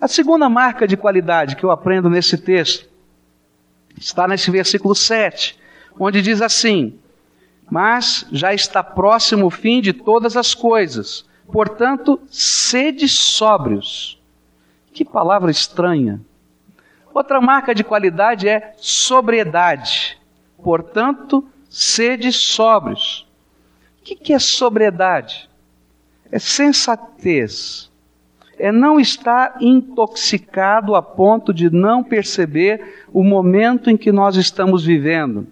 A 0.00 0.08
segunda 0.08 0.48
marca 0.48 0.88
de 0.88 0.96
qualidade 0.96 1.56
que 1.56 1.64
eu 1.64 1.70
aprendo 1.70 2.08
nesse 2.08 2.38
texto 2.38 2.88
está 3.98 4.26
nesse 4.26 4.50
versículo 4.50 4.94
7, 4.94 5.58
onde 6.00 6.22
diz 6.22 6.40
assim: 6.40 6.98
Mas 7.70 8.26
já 8.30 8.54
está 8.54 8.82
próximo 8.82 9.46
o 9.46 9.50
fim 9.50 9.80
de 9.80 9.92
todas 9.92 10.36
as 10.36 10.54
coisas, 10.54 11.26
portanto, 11.50 12.20
sede 12.28 13.08
sóbrios. 13.08 14.20
Que 14.92 15.04
palavra 15.04 15.50
estranha. 15.50 16.20
Outra 17.12 17.40
marca 17.40 17.74
de 17.74 17.82
qualidade 17.82 18.48
é 18.48 18.74
sobriedade. 18.76 20.18
Portanto, 20.62 21.44
sede 21.68 22.32
sóbrios. 22.32 23.26
O 24.00 24.04
que 24.04 24.32
é 24.32 24.38
sobriedade? 24.38 25.48
É 26.30 26.38
sensatez, 26.38 27.90
é 28.58 28.72
não 28.72 28.98
estar 28.98 29.56
intoxicado 29.60 30.94
a 30.94 31.02
ponto 31.02 31.52
de 31.52 31.70
não 31.70 32.02
perceber 32.02 33.06
o 33.12 33.22
momento 33.22 33.90
em 33.90 33.96
que 33.96 34.10
nós 34.10 34.36
estamos 34.36 34.84
vivendo. 34.84 35.46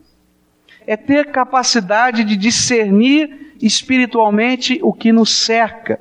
É 0.87 0.97
ter 0.97 1.31
capacidade 1.31 2.25
de 2.25 2.37
discernir 2.37 3.55
espiritualmente 3.61 4.79
o 4.83 4.93
que 4.93 5.13
nos 5.13 5.31
cerca. 5.31 6.01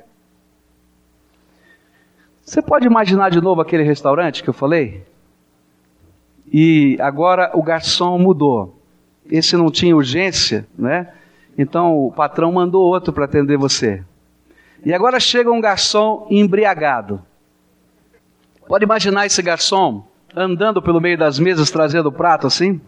Você 2.44 2.60
pode 2.60 2.86
imaginar 2.86 3.30
de 3.30 3.40
novo 3.40 3.60
aquele 3.60 3.82
restaurante 3.82 4.42
que 4.42 4.50
eu 4.50 4.54
falei? 4.54 5.02
E 6.52 6.96
agora 7.00 7.50
o 7.54 7.62
garçom 7.62 8.18
mudou. 8.18 8.78
Esse 9.30 9.56
não 9.56 9.70
tinha 9.70 9.96
urgência, 9.96 10.66
né? 10.78 11.12
Então 11.56 12.06
o 12.06 12.12
patrão 12.12 12.52
mandou 12.52 12.82
outro 12.82 13.12
para 13.12 13.24
atender 13.24 13.56
você. 13.56 14.04
E 14.84 14.92
agora 14.92 15.18
chega 15.18 15.50
um 15.50 15.60
garçom 15.60 16.26
embriagado. 16.30 17.22
Pode 18.66 18.84
imaginar 18.84 19.24
esse 19.24 19.40
garçom 19.40 20.06
andando 20.36 20.82
pelo 20.82 21.00
meio 21.00 21.16
das 21.16 21.38
mesas 21.38 21.70
trazendo 21.70 22.10
o 22.10 22.12
prato 22.12 22.46
assim? 22.46 22.80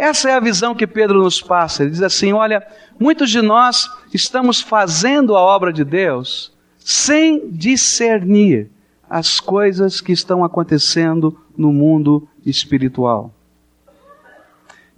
Essa 0.00 0.30
é 0.30 0.34
a 0.34 0.40
visão 0.40 0.74
que 0.74 0.86
Pedro 0.86 1.22
nos 1.22 1.42
passa. 1.42 1.82
Ele 1.82 1.90
diz 1.90 2.00
assim: 2.00 2.32
Olha, 2.32 2.66
muitos 2.98 3.28
de 3.28 3.42
nós 3.42 3.86
estamos 4.14 4.58
fazendo 4.58 5.36
a 5.36 5.40
obra 5.42 5.70
de 5.70 5.84
Deus 5.84 6.54
sem 6.78 7.50
discernir 7.50 8.70
as 9.10 9.40
coisas 9.40 10.00
que 10.00 10.10
estão 10.10 10.42
acontecendo 10.42 11.38
no 11.54 11.70
mundo 11.70 12.26
espiritual. 12.46 13.30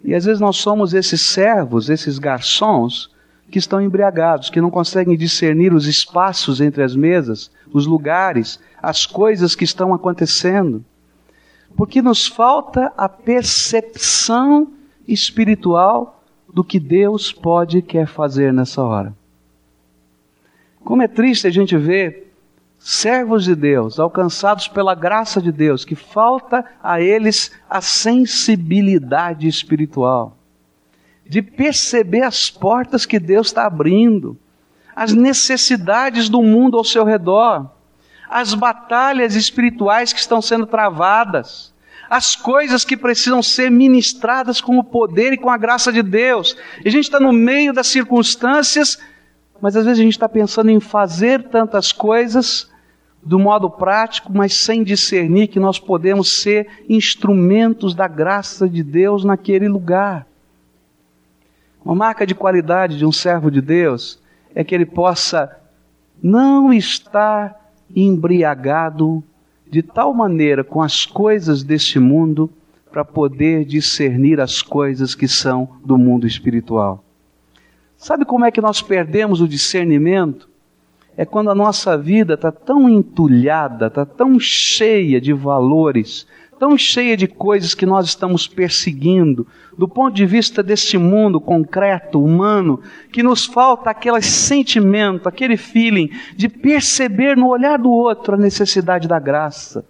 E 0.05 0.15
às 0.15 0.25
vezes 0.25 0.41
nós 0.41 0.59
somos 0.59 0.95
esses 0.95 1.21
servos, 1.21 1.91
esses 1.91 2.21
garçons, 2.21 3.11
que 3.51 3.59
estão 3.59 3.83
embriagados, 3.83 4.51
que 4.51 4.61
não 4.61 4.71
conseguem 4.71 5.17
discernir 5.17 5.75
os 5.75 5.89
espaços 5.89 6.61
entre 6.61 6.81
as 6.81 6.95
mesas, 6.95 7.51
os 7.73 7.89
lugares, 7.89 8.61
as 8.81 9.05
coisas 9.05 9.57
que 9.57 9.65
estão 9.65 9.93
acontecendo. 9.93 10.85
Porque 11.77 12.01
nos 12.01 12.25
falta 12.25 12.93
a 12.97 13.09
percepção 13.09 14.73
espiritual 15.07 16.23
do 16.53 16.63
que 16.63 16.79
Deus 16.79 17.33
pode 17.33 17.79
e 17.79 17.83
quer 17.83 18.07
fazer 18.07 18.53
nessa 18.53 18.83
hora. 18.83 19.15
Como 20.85 21.03
é 21.03 21.09
triste 21.09 21.47
a 21.47 21.51
gente 21.51 21.77
ver 21.77 22.33
servos 22.79 23.45
de 23.45 23.55
Deus, 23.55 24.01
alcançados 24.01 24.67
pela 24.67 24.95
graça 24.95 25.41
de 25.41 25.53
Deus, 25.53 25.85
que 25.85 25.95
falta 25.95 26.65
a 26.83 27.01
eles 27.01 27.53
a 27.71 27.81
sensibilidade 27.81 29.47
espiritual 29.47 30.37
de 31.33 31.41
perceber 31.41 32.23
as 32.23 32.51
portas 32.51 33.07
que 33.07 33.19
Deus 33.19 33.49
está 33.49 33.65
abrindo, 33.65 34.37
as 34.95 35.13
necessidades 35.13 36.29
do 36.29 36.43
mundo 36.43 36.77
ao 36.77 36.85
seu 36.85 37.05
redor, 37.05 37.71
as 38.29 38.55
batalhas 38.55 39.35
espirituais 39.35 40.13
que 40.13 40.21
estão 40.21 40.43
sendo 40.43 40.67
travadas, 40.67 41.72
as 42.13 42.37
coisas 42.37 42.85
que 42.85 42.95
precisam 42.95 43.43
ser 43.43 43.71
ministradas 43.71 44.61
com 44.61 44.77
o 44.77 44.85
poder 44.85 45.33
e 45.33 45.39
com 45.39 45.49
a 45.49 45.57
graça 45.57 45.91
de 45.91 46.03
Deus. 46.03 46.55
E 46.85 46.89
a 46.89 46.93
gente 46.93 47.05
está 47.05 47.19
no 47.19 47.33
meio 47.33 47.73
das 47.73 47.87
circunstâncias, 47.87 48.99
mas 49.63 49.75
às 49.75 49.87
vezes 49.87 49.99
a 49.99 50.03
gente 50.03 50.13
está 50.13 50.29
pensando 50.29 50.71
em 50.71 50.79
fazer 50.79 51.45
tantas 51.45 51.91
coisas 51.91 52.71
do 53.23 53.39
modo 53.39 53.71
prático, 53.71 54.31
mas 54.31 54.53
sem 54.53 54.85
discernir 54.85 55.47
que 55.47 55.59
nós 55.59 55.79
podemos 55.79 56.43
ser 56.43 56.85
instrumentos 56.87 57.95
da 57.95 58.07
graça 58.07 58.69
de 58.69 58.83
Deus 58.83 59.25
naquele 59.25 59.67
lugar. 59.67 60.27
Uma 61.83 61.95
marca 61.95 62.27
de 62.27 62.35
qualidade 62.35 62.99
de 62.99 63.07
um 63.07 63.13
servo 63.13 63.51
de 63.51 63.63
Deus 63.63 64.21
é 64.55 64.63
que 64.63 64.75
ele 64.75 64.85
possa 64.85 65.51
não 66.23 66.75
estar 66.75 67.73
embriagado 67.97 69.25
de 69.73 69.81
tal 69.83 70.13
maneira 70.13 70.63
com 70.63 70.83
as 70.83 71.07
coisas 71.07 71.63
deste 71.63 71.99
mundo 71.99 72.51
para 72.91 73.07
poder 73.07 73.65
discernir 73.65 74.39
as 74.39 74.61
coisas 74.61 75.15
que 75.15 75.27
são 75.27 75.67
do 75.83 75.97
mundo 75.97 76.27
espiritual. 76.27 77.03
Sabe 77.97 78.27
como 78.27 78.45
é 78.45 78.51
que 78.51 78.61
nós 78.61 78.83
perdemos 78.83 79.41
o 79.41 79.49
discernimento? 79.49 80.47
É 81.17 81.25
quando 81.25 81.49
a 81.49 81.55
nossa 81.55 81.97
vida 81.97 82.35
está 82.35 82.53
tão 82.53 82.87
entulhada, 82.87 83.87
está 83.87 84.05
tão 84.05 84.39
cheia 84.39 85.19
de 85.19 85.33
valores, 85.33 86.27
tão 86.63 86.79
cheia 86.79 87.17
de 87.17 87.27
coisas 87.27 87.75
que 87.75 87.85
nós 87.85 88.07
estamos 88.07 88.47
perseguindo, 88.47 89.45
do 89.77 89.89
ponto 89.89 90.15
de 90.15 90.25
vista 90.25 90.63
deste 90.63 90.97
mundo 90.97 91.41
concreto, 91.41 92.23
humano, 92.23 92.81
que 93.11 93.21
nos 93.21 93.45
falta 93.45 93.91
aquele 93.91 94.23
sentimento, 94.23 95.29
aquele 95.29 95.57
feeling 95.57 96.09
de 96.37 96.49
perceber 96.49 97.37
no 97.37 97.49
olhar 97.49 97.81
do 97.81 97.91
outro 97.91 98.35
a 98.35 98.39
necessidade 98.39 99.09
da 99.09 99.19
graça. 99.19 99.85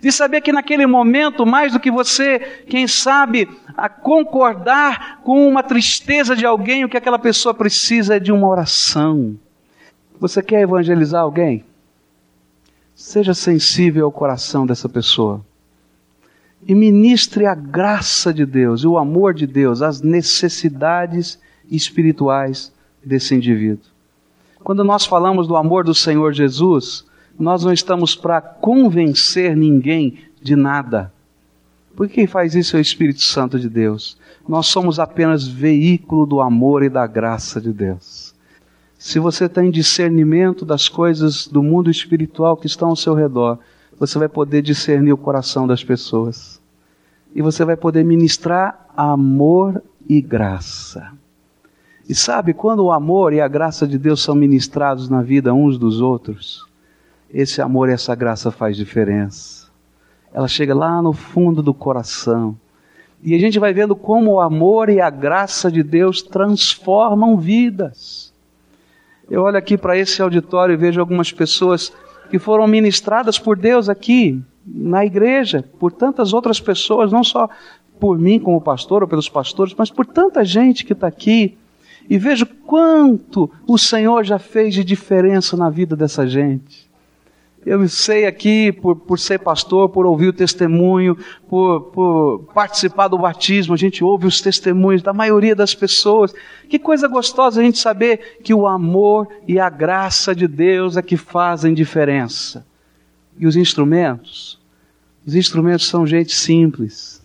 De 0.00 0.10
saber 0.10 0.40
que 0.40 0.50
naquele 0.50 0.86
momento, 0.86 1.44
mais 1.44 1.74
do 1.74 1.78
que 1.78 1.90
você, 1.90 2.38
quem 2.70 2.88
sabe, 2.88 3.46
a 3.76 3.90
concordar 3.90 5.20
com 5.22 5.46
uma 5.46 5.62
tristeza 5.62 6.34
de 6.34 6.46
alguém, 6.46 6.86
o 6.86 6.88
que 6.88 6.96
aquela 6.96 7.18
pessoa 7.18 7.52
precisa 7.52 8.16
é 8.16 8.18
de 8.18 8.32
uma 8.32 8.48
oração. 8.48 9.38
Você 10.18 10.42
quer 10.42 10.62
evangelizar 10.62 11.20
alguém? 11.20 11.66
Seja 12.94 13.34
sensível 13.34 14.06
ao 14.06 14.10
coração 14.10 14.64
dessa 14.64 14.88
pessoa 14.88 15.44
e 16.66 16.74
ministre 16.74 17.46
a 17.46 17.54
graça 17.54 18.32
de 18.32 18.46
Deus 18.46 18.82
e 18.82 18.86
o 18.86 18.96
amor 18.96 19.34
de 19.34 19.46
Deus 19.46 19.82
às 19.82 20.00
necessidades 20.00 21.38
espirituais 21.70 22.72
desse 23.04 23.34
indivíduo. 23.34 23.86
Quando 24.62 24.82
nós 24.82 25.04
falamos 25.04 25.46
do 25.46 25.56
amor 25.56 25.84
do 25.84 25.94
Senhor 25.94 26.32
Jesus, 26.32 27.04
nós 27.38 27.64
não 27.64 27.72
estamos 27.72 28.16
para 28.16 28.40
convencer 28.40 29.54
ninguém 29.54 30.18
de 30.40 30.56
nada. 30.56 31.12
Porque 31.94 32.14
quem 32.14 32.26
faz 32.26 32.54
isso 32.54 32.76
é 32.76 32.78
o 32.78 32.82
Espírito 32.82 33.22
Santo 33.22 33.58
de 33.58 33.68
Deus. 33.68 34.16
Nós 34.48 34.66
somos 34.66 34.98
apenas 34.98 35.46
veículo 35.46 36.26
do 36.26 36.40
amor 36.40 36.82
e 36.82 36.88
da 36.88 37.06
graça 37.06 37.60
de 37.60 37.72
Deus. 37.72 38.34
Se 38.98 39.18
você 39.18 39.48
tem 39.48 39.70
discernimento 39.70 40.64
das 40.64 40.88
coisas 40.88 41.46
do 41.46 41.62
mundo 41.62 41.90
espiritual 41.90 42.56
que 42.56 42.66
estão 42.66 42.88
ao 42.88 42.96
seu 42.96 43.14
redor, 43.14 43.58
você 43.98 44.18
vai 44.18 44.28
poder 44.28 44.62
discernir 44.62 45.12
o 45.12 45.16
coração 45.16 45.66
das 45.66 45.84
pessoas. 45.84 46.60
E 47.34 47.42
você 47.42 47.64
vai 47.64 47.76
poder 47.76 48.04
ministrar 48.04 48.86
amor 48.96 49.82
e 50.08 50.20
graça. 50.20 51.12
E 52.08 52.14
sabe, 52.14 52.52
quando 52.52 52.84
o 52.84 52.92
amor 52.92 53.32
e 53.32 53.40
a 53.40 53.48
graça 53.48 53.86
de 53.86 53.98
Deus 53.98 54.22
são 54.22 54.34
ministrados 54.34 55.08
na 55.08 55.22
vida 55.22 55.54
uns 55.54 55.78
dos 55.78 56.00
outros, 56.00 56.66
esse 57.30 57.62
amor 57.62 57.88
e 57.88 57.92
essa 57.92 58.14
graça 58.14 58.50
faz 58.50 58.76
diferença. 58.76 59.64
ela 60.32 60.48
chega 60.48 60.74
lá 60.74 61.00
no 61.00 61.12
fundo 61.12 61.62
do 61.62 61.72
coração. 61.72 62.56
E 63.22 63.34
a 63.34 63.38
gente 63.38 63.58
vai 63.58 63.72
vendo 63.72 63.96
como 63.96 64.32
o 64.32 64.40
amor 64.40 64.88
e 64.88 65.00
a 65.00 65.08
graça 65.08 65.70
de 65.70 65.82
Deus 65.82 66.20
transformam 66.20 67.38
vidas. 67.38 68.32
Eu 69.30 69.42
olho 69.42 69.56
aqui 69.56 69.78
para 69.78 69.96
esse 69.96 70.20
auditório 70.20 70.74
e 70.74 70.76
vejo 70.76 71.00
algumas 71.00 71.32
pessoas 71.32 71.92
que 72.30 72.38
foram 72.38 72.66
ministradas 72.66 73.38
por 73.38 73.56
Deus 73.56 73.88
aqui 73.88 74.42
na 74.66 75.04
igreja, 75.04 75.64
por 75.78 75.92
tantas 75.92 76.32
outras 76.32 76.60
pessoas, 76.60 77.12
não 77.12 77.22
só 77.22 77.48
por 78.00 78.18
mim 78.18 78.38
como 78.38 78.60
pastor 78.60 79.02
ou 79.02 79.08
pelos 79.08 79.28
pastores, 79.28 79.74
mas 79.76 79.90
por 79.90 80.06
tanta 80.06 80.44
gente 80.44 80.84
que 80.84 80.92
está 80.92 81.06
aqui. 81.06 81.56
E 82.08 82.18
vejo 82.18 82.46
quanto 82.66 83.50
o 83.66 83.78
Senhor 83.78 84.24
já 84.24 84.38
fez 84.38 84.74
de 84.74 84.84
diferença 84.84 85.56
na 85.56 85.70
vida 85.70 85.96
dessa 85.96 86.26
gente. 86.26 86.90
Eu 87.66 87.88
sei 87.88 88.26
aqui, 88.26 88.70
por, 88.70 88.94
por 88.94 89.18
ser 89.18 89.38
pastor, 89.38 89.88
por 89.88 90.04
ouvir 90.04 90.28
o 90.28 90.32
testemunho, 90.34 91.16
por, 91.48 91.80
por 91.92 92.50
participar 92.52 93.08
do 93.08 93.16
batismo, 93.16 93.72
a 93.72 93.76
gente 93.76 94.04
ouve 94.04 94.26
os 94.26 94.42
testemunhos 94.42 95.02
da 95.02 95.14
maioria 95.14 95.56
das 95.56 95.74
pessoas. 95.74 96.34
Que 96.68 96.78
coisa 96.78 97.08
gostosa 97.08 97.60
a 97.60 97.64
gente 97.64 97.78
saber 97.78 98.38
que 98.44 98.52
o 98.52 98.66
amor 98.66 99.28
e 99.48 99.58
a 99.58 99.70
graça 99.70 100.34
de 100.34 100.46
Deus 100.46 100.98
é 100.98 101.02
que 101.02 101.16
fazem 101.16 101.72
diferença. 101.72 102.66
E 103.38 103.46
os 103.46 103.56
instrumentos? 103.56 104.60
Os 105.26 105.34
instrumentos 105.34 105.86
são 105.86 106.06
gente 106.06 106.34
simples, 106.34 107.22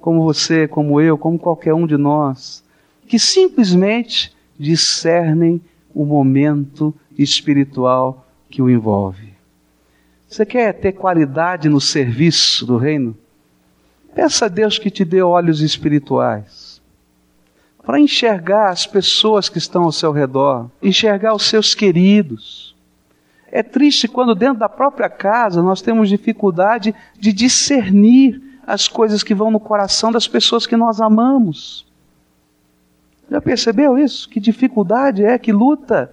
como 0.00 0.22
você, 0.22 0.68
como 0.68 1.00
eu, 1.00 1.18
como 1.18 1.36
qualquer 1.36 1.74
um 1.74 1.88
de 1.88 1.96
nós, 1.96 2.62
que 3.08 3.18
simplesmente 3.18 4.32
discernem 4.56 5.60
o 5.92 6.04
momento 6.04 6.94
espiritual 7.18 8.28
que 8.48 8.62
o 8.62 8.70
envolve. 8.70 9.31
Você 10.32 10.46
quer 10.46 10.72
ter 10.72 10.92
qualidade 10.92 11.68
no 11.68 11.78
serviço 11.78 12.64
do 12.64 12.78
reino? 12.78 13.14
Peça 14.14 14.46
a 14.46 14.48
Deus 14.48 14.78
que 14.78 14.90
te 14.90 15.04
dê 15.04 15.20
olhos 15.20 15.60
espirituais 15.60 16.80
para 17.84 18.00
enxergar 18.00 18.70
as 18.70 18.86
pessoas 18.86 19.50
que 19.50 19.58
estão 19.58 19.82
ao 19.82 19.92
seu 19.92 20.10
redor, 20.10 20.70
enxergar 20.82 21.34
os 21.34 21.42
seus 21.42 21.74
queridos. 21.74 22.74
É 23.50 23.62
triste 23.62 24.08
quando 24.08 24.34
dentro 24.34 24.60
da 24.60 24.70
própria 24.70 25.10
casa 25.10 25.60
nós 25.60 25.82
temos 25.82 26.08
dificuldade 26.08 26.94
de 27.18 27.30
discernir 27.30 28.40
as 28.66 28.88
coisas 28.88 29.22
que 29.22 29.34
vão 29.34 29.50
no 29.50 29.60
coração 29.60 30.10
das 30.10 30.26
pessoas 30.26 30.66
que 30.66 30.78
nós 30.78 30.98
amamos. 30.98 31.86
Já 33.30 33.38
percebeu 33.38 33.98
isso? 33.98 34.30
Que 34.30 34.40
dificuldade 34.40 35.22
é, 35.22 35.36
que 35.36 35.52
luta 35.52 36.10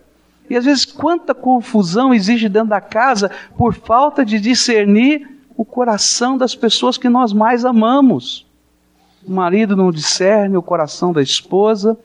e 0.49 0.57
às 0.57 0.65
vezes 0.65 0.85
quanta 0.85 1.33
confusão 1.35 2.13
existe 2.13 2.49
dentro 2.49 2.69
da 2.69 2.81
casa 2.81 3.29
por 3.57 3.73
falta 3.73 4.25
de 4.25 4.39
discernir 4.39 5.29
o 5.55 5.63
coração 5.63 6.37
das 6.37 6.55
pessoas 6.55 6.97
que 6.97 7.09
nós 7.09 7.33
mais 7.33 7.65
amamos. 7.65 8.47
O 9.25 9.31
marido 9.31 9.75
não 9.75 9.91
discerne 9.91 10.57
o 10.57 10.61
coração 10.61 11.13
da 11.13 11.21
esposa, 11.21 11.97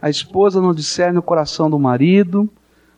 a 0.00 0.08
esposa 0.08 0.60
não 0.60 0.72
discerne 0.72 1.18
o 1.18 1.22
coração 1.22 1.68
do 1.68 1.78
marido, 1.78 2.48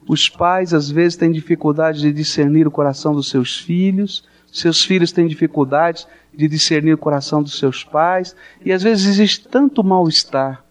os 0.06 0.28
pais 0.28 0.74
às 0.74 0.90
vezes 0.90 1.16
têm 1.16 1.32
dificuldade 1.32 2.00
de 2.00 2.12
discernir 2.12 2.66
o 2.66 2.70
coração 2.70 3.14
dos 3.14 3.28
seus 3.28 3.58
filhos, 3.58 4.24
seus 4.52 4.84
filhos 4.84 5.10
têm 5.10 5.26
dificuldade 5.26 6.06
de 6.34 6.46
discernir 6.46 6.92
o 6.92 6.98
coração 6.98 7.42
dos 7.42 7.58
seus 7.58 7.82
pais, 7.82 8.36
e 8.64 8.72
às 8.72 8.82
vezes 8.82 9.06
existe 9.06 9.48
tanto 9.48 9.82
mal-estar. 9.82 10.62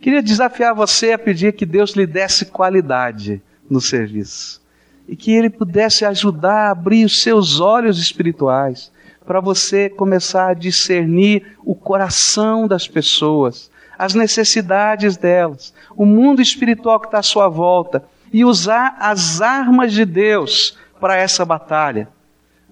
Queria 0.00 0.22
desafiar 0.22 0.74
você 0.74 1.12
a 1.12 1.18
pedir 1.18 1.52
que 1.52 1.66
Deus 1.66 1.90
lhe 1.90 2.06
desse 2.06 2.46
qualidade 2.46 3.42
no 3.70 3.80
serviço. 3.80 4.60
E 5.08 5.16
que 5.16 5.32
Ele 5.32 5.48
pudesse 5.48 6.04
ajudar 6.04 6.66
a 6.66 6.70
abrir 6.72 7.04
os 7.04 7.22
seus 7.22 7.60
olhos 7.60 7.98
espirituais 7.98 8.92
para 9.24 9.40
você 9.40 9.88
começar 9.88 10.48
a 10.48 10.54
discernir 10.54 11.56
o 11.64 11.74
coração 11.74 12.66
das 12.66 12.88
pessoas, 12.88 13.70
as 13.96 14.14
necessidades 14.14 15.16
delas, 15.16 15.72
o 15.96 16.04
mundo 16.04 16.42
espiritual 16.42 16.98
que 16.98 17.06
está 17.06 17.18
à 17.18 17.22
sua 17.22 17.48
volta 17.48 18.02
e 18.32 18.44
usar 18.44 18.96
as 18.98 19.40
armas 19.40 19.92
de 19.92 20.04
Deus 20.04 20.76
para 21.00 21.16
essa 21.16 21.44
batalha. 21.44 22.08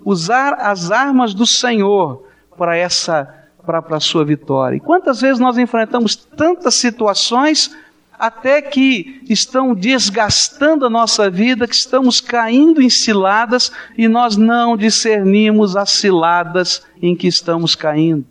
Usar 0.05 0.55
as 0.55 0.91
armas 0.91 1.35
do 1.35 1.47
Senhor 1.47 2.27
para 2.57 2.77
essa 2.77 3.35
para 3.65 3.85
a 3.97 4.01
sua 4.01 4.25
vitória. 4.25 4.77
E 4.77 4.81
quantas 4.81 5.21
vezes 5.21 5.39
nós 5.39 5.59
enfrentamos 5.59 6.17
tantas 6.17 6.75
situações 6.75 7.77
até 8.19 8.61
que 8.61 9.23
estão 9.29 9.75
desgastando 9.75 10.85
a 10.85 10.91
nossa 10.91 11.31
vida, 11.31 11.69
que 11.69 11.75
estamos 11.75 12.21
caindo 12.21 12.83
em 12.83 12.91
ciladas 12.91 13.71
e 13.97 14.09
nós 14.09 14.37
não 14.37 14.77
discernimos 14.77 15.77
as 15.77 15.91
ciladas 15.91 16.83
em 17.01 17.15
que 17.15 17.29
estamos 17.29 17.77
caindo. 17.77 18.25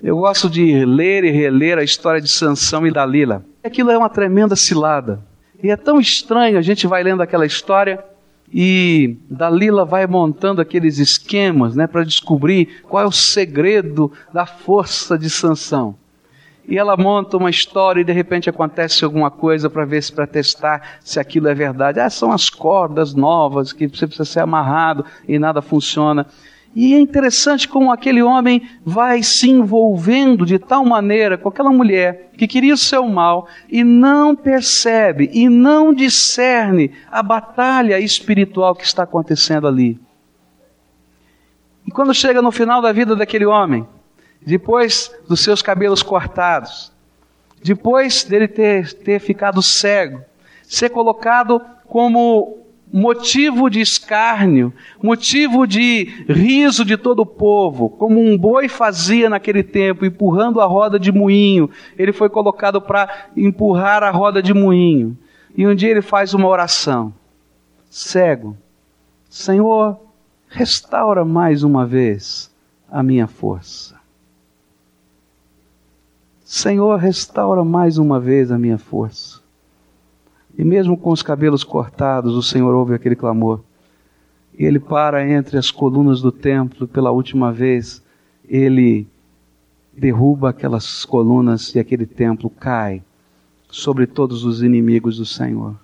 Eu 0.00 0.18
gosto 0.18 0.48
de 0.48 0.84
ler 0.84 1.24
e 1.24 1.30
reler 1.30 1.78
a 1.78 1.82
história 1.82 2.20
de 2.20 2.28
Sansão 2.28 2.86
e 2.86 2.92
Dalila. 2.92 3.44
Aquilo 3.64 3.90
é 3.90 3.98
uma 3.98 4.10
tremenda 4.10 4.54
cilada. 4.54 5.20
E 5.62 5.70
é 5.70 5.76
tão 5.76 5.98
estranho, 5.98 6.58
a 6.58 6.62
gente 6.62 6.86
vai 6.86 7.02
lendo 7.02 7.22
aquela 7.22 7.46
história 7.46 8.04
e 8.52 9.16
Dalila 9.28 9.84
vai 9.84 10.06
montando 10.06 10.60
aqueles 10.60 10.98
esquemas, 10.98 11.74
né, 11.74 11.86
para 11.86 12.04
descobrir 12.04 12.82
qual 12.84 13.02
é 13.02 13.06
o 13.06 13.10
segredo 13.10 14.12
da 14.32 14.46
força 14.46 15.18
de 15.18 15.28
Sansão 15.28 15.96
e 16.66 16.78
ela 16.78 16.96
monta 16.96 17.36
uma 17.36 17.50
história 17.50 18.00
e 18.00 18.04
de 18.04 18.12
repente 18.12 18.48
acontece 18.48 19.04
alguma 19.04 19.30
coisa 19.30 19.68
para 19.68 19.84
ver 19.84 20.02
se 20.02 20.12
para 20.12 20.26
testar 20.26 20.98
se 21.00 21.20
aquilo 21.20 21.48
é 21.48 21.54
verdade. 21.54 22.00
Ah, 22.00 22.08
são 22.08 22.32
as 22.32 22.48
cordas 22.48 23.14
novas 23.14 23.72
que 23.72 23.86
você 23.86 24.06
precisa 24.06 24.24
ser 24.24 24.40
amarrado 24.40 25.04
e 25.28 25.38
nada 25.38 25.60
funciona. 25.60 26.26
E 26.74 26.92
é 26.92 26.98
interessante 26.98 27.68
como 27.68 27.92
aquele 27.92 28.20
homem 28.20 28.62
vai 28.84 29.22
se 29.22 29.48
envolvendo 29.48 30.44
de 30.44 30.58
tal 30.58 30.84
maneira 30.84 31.38
com 31.38 31.48
aquela 31.48 31.70
mulher 31.70 32.32
que 32.36 32.48
queria 32.48 32.74
o 32.74 32.78
seu 32.78 33.06
mal 33.06 33.46
e 33.70 33.84
não 33.84 34.34
percebe 34.34 35.30
e 35.32 35.48
não 35.48 35.94
discerne 35.94 36.90
a 37.12 37.22
batalha 37.22 38.00
espiritual 38.00 38.74
que 38.74 38.84
está 38.84 39.04
acontecendo 39.04 39.68
ali. 39.68 40.00
E 41.86 41.92
quando 41.92 42.12
chega 42.12 42.42
no 42.42 42.50
final 42.50 42.82
da 42.82 42.90
vida 42.90 43.14
daquele 43.14 43.46
homem, 43.46 43.86
depois 44.40 45.10
dos 45.28 45.40
seus 45.40 45.62
cabelos 45.62 46.02
cortados, 46.02 46.92
depois 47.62 48.24
dele 48.24 48.46
ter, 48.46 48.92
ter 48.92 49.18
ficado 49.18 49.62
cego, 49.62 50.22
ser 50.62 50.90
colocado 50.90 51.60
como 51.86 52.64
motivo 52.92 53.68
de 53.68 53.80
escárnio, 53.80 54.72
motivo 55.02 55.66
de 55.66 56.24
riso 56.28 56.84
de 56.84 56.96
todo 56.96 57.20
o 57.20 57.26
povo, 57.26 57.88
como 57.88 58.20
um 58.20 58.38
boi 58.38 58.68
fazia 58.68 59.28
naquele 59.28 59.64
tempo, 59.64 60.04
empurrando 60.04 60.60
a 60.60 60.66
roda 60.66 60.96
de 60.96 61.10
moinho. 61.10 61.68
Ele 61.98 62.12
foi 62.12 62.28
colocado 62.28 62.80
para 62.80 63.28
empurrar 63.36 64.04
a 64.04 64.10
roda 64.10 64.40
de 64.40 64.54
moinho. 64.54 65.18
E 65.56 65.66
um 65.66 65.74
dia 65.74 65.90
ele 65.90 66.02
faz 66.02 66.34
uma 66.34 66.46
oração. 66.46 67.12
Cego, 67.90 68.56
Senhor, 69.28 69.98
restaura 70.48 71.24
mais 71.24 71.64
uma 71.64 71.84
vez 71.84 72.48
a 72.88 73.02
minha 73.02 73.26
força. 73.26 73.93
Senhor, 76.54 77.00
restaura 77.00 77.64
mais 77.64 77.98
uma 77.98 78.20
vez 78.20 78.52
a 78.52 78.56
minha 78.56 78.78
força. 78.78 79.40
E 80.56 80.62
mesmo 80.62 80.96
com 80.96 81.10
os 81.10 81.20
cabelos 81.20 81.64
cortados, 81.64 82.36
o 82.36 82.42
Senhor 82.44 82.72
ouve 82.72 82.94
aquele 82.94 83.16
clamor. 83.16 83.60
E 84.56 84.64
ele 84.64 84.78
para 84.78 85.28
entre 85.28 85.58
as 85.58 85.72
colunas 85.72 86.22
do 86.22 86.30
templo 86.30 86.86
pela 86.86 87.10
última 87.10 87.52
vez. 87.52 88.00
Ele 88.48 89.04
derruba 89.92 90.50
aquelas 90.50 91.04
colunas 91.04 91.74
e 91.74 91.80
aquele 91.80 92.06
templo 92.06 92.48
cai 92.48 93.02
sobre 93.68 94.06
todos 94.06 94.44
os 94.44 94.62
inimigos 94.62 95.16
do 95.16 95.26
Senhor. 95.26 95.74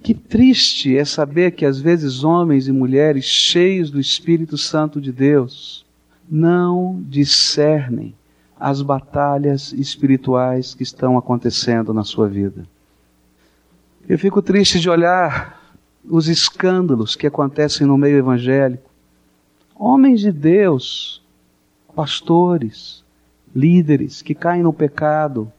Que 0.00 0.14
triste 0.14 0.96
é 0.96 1.04
saber 1.04 1.50
que 1.50 1.66
às 1.66 1.80
vezes 1.80 2.22
homens 2.22 2.68
e 2.68 2.72
mulheres 2.72 3.24
cheios 3.24 3.90
do 3.90 3.98
Espírito 3.98 4.56
Santo 4.56 5.00
de 5.00 5.10
Deus 5.10 5.84
não 6.30 7.02
discernem 7.08 8.14
as 8.64 8.80
batalhas 8.80 9.74
espirituais 9.74 10.74
que 10.74 10.82
estão 10.82 11.18
acontecendo 11.18 11.92
na 11.92 12.02
sua 12.02 12.26
vida. 12.26 12.66
Eu 14.08 14.18
fico 14.18 14.40
triste 14.40 14.80
de 14.80 14.88
olhar 14.88 15.60
os 16.02 16.28
escândalos 16.28 17.14
que 17.14 17.26
acontecem 17.26 17.86
no 17.86 17.98
meio 17.98 18.16
evangélico. 18.16 18.90
Homens 19.74 20.20
de 20.20 20.32
Deus, 20.32 21.22
pastores, 21.94 23.04
líderes 23.54 24.22
que 24.22 24.34
caem 24.34 24.62
no 24.62 24.72
pecado 24.72 25.52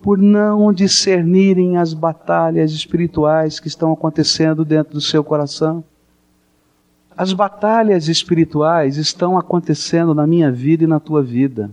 por 0.00 0.16
não 0.16 0.72
discernirem 0.72 1.76
as 1.76 1.92
batalhas 1.92 2.70
espirituais 2.70 3.58
que 3.58 3.66
estão 3.66 3.92
acontecendo 3.92 4.64
dentro 4.64 4.92
do 4.94 5.00
seu 5.00 5.24
coração. 5.24 5.82
As 7.16 7.32
batalhas 7.32 8.06
espirituais 8.06 8.96
estão 8.96 9.36
acontecendo 9.36 10.14
na 10.14 10.24
minha 10.24 10.52
vida 10.52 10.84
e 10.84 10.86
na 10.86 11.00
tua 11.00 11.20
vida. 11.20 11.68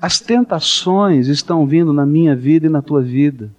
As 0.00 0.20
tentações 0.20 1.28
estão 1.28 1.66
vindo 1.66 1.92
na 1.92 2.04
minha 2.04 2.36
vida 2.36 2.66
e 2.66 2.70
na 2.70 2.82
tua 2.82 3.00
vida. 3.00 3.50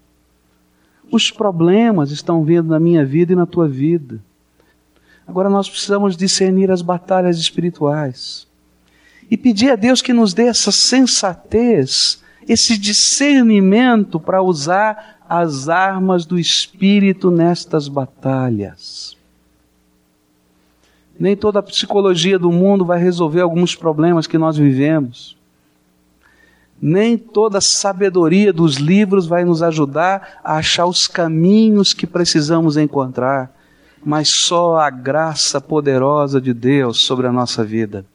Os 1.12 1.32
problemas 1.32 2.12
estão 2.12 2.44
vindo 2.44 2.68
na 2.68 2.80
minha 2.80 3.06
vida 3.06 3.34
e 3.34 3.36
na 3.36 3.46
tua 3.46 3.68
vida. 3.68 4.20
Agora 5.28 5.50
nós 5.50 5.70
precisamos 5.70 6.16
discernir 6.16 6.70
as 6.70 6.82
batalhas 6.82 7.38
espirituais 7.38 8.48
e 9.30 9.36
pedir 9.36 9.72
a 9.72 9.76
Deus 9.76 10.02
que 10.02 10.14
nos 10.14 10.34
dê 10.34 10.44
essa 10.44 10.72
sensatez, 10.72 12.22
esse 12.48 12.78
discernimento 12.78 14.20
para 14.20 14.42
usar 14.42 15.20
as 15.28 15.68
armas 15.68 16.26
do 16.26 16.38
Espírito 16.38 17.32
nestas 17.32 17.88
batalhas. 17.88 19.18
Nem 21.18 21.36
toda 21.36 21.60
a 21.60 21.64
psicologia 21.64 22.38
do 22.38 22.52
mundo 22.52 22.86
vai 22.86 23.00
resolver 23.00 23.42
alguns 23.42 23.74
problemas 23.74 24.28
que 24.28 24.38
nós 24.38 24.58
vivemos. 24.58 25.36
Nem 26.82 27.18
toda 27.18 27.60
a 27.60 27.62
sabedoria 27.62 28.52
dos 28.52 28.76
livros 28.76 29.26
vai 29.26 29.46
nos 29.46 29.64
ajudar 29.64 30.40
a 30.44 30.58
achar 30.58 30.86
os 30.86 31.08
caminhos 31.08 31.94
que 31.94 32.06
precisamos 32.06 32.78
encontrar, 32.78 33.56
mas 34.04 34.30
só 34.30 34.78
a 34.78 34.90
graça 34.90 35.60
poderosa 35.60 36.40
de 36.40 36.54
Deus 36.54 37.02
sobre 37.02 37.28
a 37.28 37.32
nossa 37.32 37.64
vida. 37.64 38.06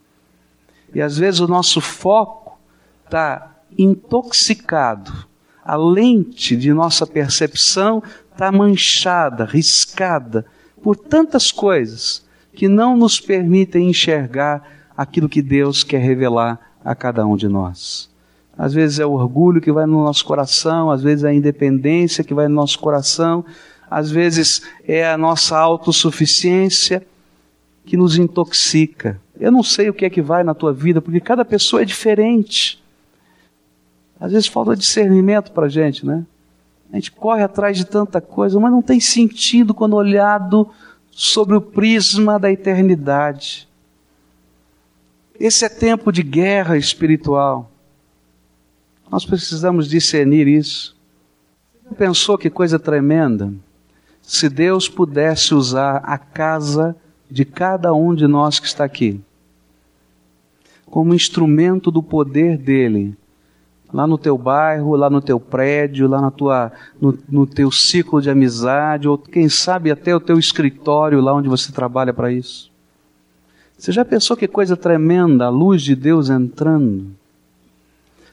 E 0.95 1.01
às 1.01 1.17
vezes 1.17 1.41
o 1.41 1.49
nosso 1.49 1.81
foco 1.81 2.59
está 3.05 3.57
intoxicado, 3.79 5.13
a 5.65 5.77
lente 5.77 6.57
de 6.57 6.73
nossa 6.73 7.07
percepção 7.07 8.03
está 8.33 8.51
manchada, 8.51 9.45
riscada 9.45 10.45
por 10.83 10.97
tantas 10.97 11.53
coisas 11.53 12.25
que 12.55 12.69
não 12.69 12.97
nos 12.97 13.21
permitem 13.21 13.89
enxergar 13.89 14.63
aquilo 14.97 15.29
que 15.29 15.43
Deus 15.43 15.85
quer 15.85 16.01
revelar 16.01 16.59
a 16.85 16.95
cada 16.95 17.27
um 17.27 17.37
de 17.37 17.49
nós. 17.49 18.11
Às 18.61 18.75
vezes 18.75 18.99
é 18.99 19.07
o 19.07 19.13
orgulho 19.13 19.59
que 19.59 19.73
vai 19.73 19.87
no 19.87 20.05
nosso 20.05 20.23
coração, 20.23 20.91
às 20.91 21.03
vezes 21.03 21.25
é 21.25 21.29
a 21.29 21.33
independência 21.33 22.23
que 22.23 22.35
vai 22.35 22.47
no 22.47 22.55
nosso 22.55 22.79
coração, 22.79 23.43
às 23.91 24.11
vezes 24.11 24.61
é 24.87 25.11
a 25.11 25.17
nossa 25.17 25.59
autossuficiência 25.59 27.03
que 27.87 27.97
nos 27.97 28.19
intoxica. 28.19 29.19
Eu 29.41 29.51
não 29.51 29.63
sei 29.63 29.89
o 29.89 29.95
que 29.95 30.05
é 30.05 30.11
que 30.11 30.21
vai 30.21 30.45
na 30.45 30.53
tua 30.53 30.75
vida, 30.75 31.01
porque 31.01 31.21
cada 31.21 31.43
pessoa 31.43 31.81
é 31.81 31.87
diferente. 31.87 32.85
Às 34.21 34.33
vezes 34.33 34.47
falta 34.47 34.77
discernimento 34.77 35.53
para 35.53 35.65
a 35.65 35.71
gente, 35.71 36.05
né? 36.05 36.23
A 36.93 36.97
gente 36.97 37.13
corre 37.13 37.43
atrás 37.43 37.79
de 37.79 37.87
tanta 37.87 38.21
coisa, 38.21 38.61
mas 38.61 38.71
não 38.71 38.83
tem 38.83 39.01
sentido 39.01 39.73
quando 39.73 39.97
olhado 39.97 40.69
sobre 41.11 41.57
o 41.57 41.63
prisma 41.63 42.39
da 42.39 42.53
eternidade. 42.53 43.67
Esse 45.39 45.65
é 45.65 45.71
tempo 45.71 46.13
de 46.13 46.23
guerra 46.23 46.77
espiritual. 46.77 47.70
Nós 49.11 49.25
precisamos 49.25 49.89
discernir 49.89 50.47
isso. 50.47 50.97
Você 51.85 51.95
pensou 51.95 52.39
que 52.39 52.49
coisa 52.49 52.79
tremenda? 52.79 53.53
Se 54.23 54.49
Deus 54.49 54.89
pudesse 54.89 55.55
usar 55.55 55.97
a 56.05 56.17
casa 56.17 56.95
de 57.31 57.45
cada 57.45 57.93
um 57.93 58.15
de 58.15 58.27
nós 58.27 58.61
que 58.61 58.67
está 58.67 58.85
aqui 58.85 59.21
como 60.91 61.15
instrumento 61.15 61.91
do 61.91 62.03
poder 62.03 62.59
dele, 62.59 63.17
lá 63.93 64.07
no 64.07 64.19
teu 64.19 64.37
bairro, 64.37 64.97
lá 64.97 65.09
no 65.09 65.21
teu 65.21 65.39
prédio, 65.39 66.09
lá 66.09 66.21
na 66.21 66.31
tua, 66.31 66.73
no, 67.01 67.17
no 67.29 67.47
teu 67.47 67.71
ciclo 67.71 68.21
de 68.21 68.29
amizade, 68.29 69.09
ou 69.09 69.17
quem 69.17 69.49
sabe 69.49 69.91
até 69.91 70.15
o 70.15 70.21
teu 70.21 70.39
escritório, 70.39 71.21
lá 71.21 71.33
onde 71.33 71.49
você 71.49 71.71
trabalha 71.71 72.13
para 72.13 72.33
isso. 72.33 72.71
Você 73.79 73.93
já 73.93 74.05
pensou 74.05 74.37
que 74.37 74.49
coisa 74.49 74.77
tremenda, 74.77 75.47
a 75.47 75.49
luz 75.49 75.81
de 75.81 75.95
Deus 75.95 76.29
entrando? 76.29 77.13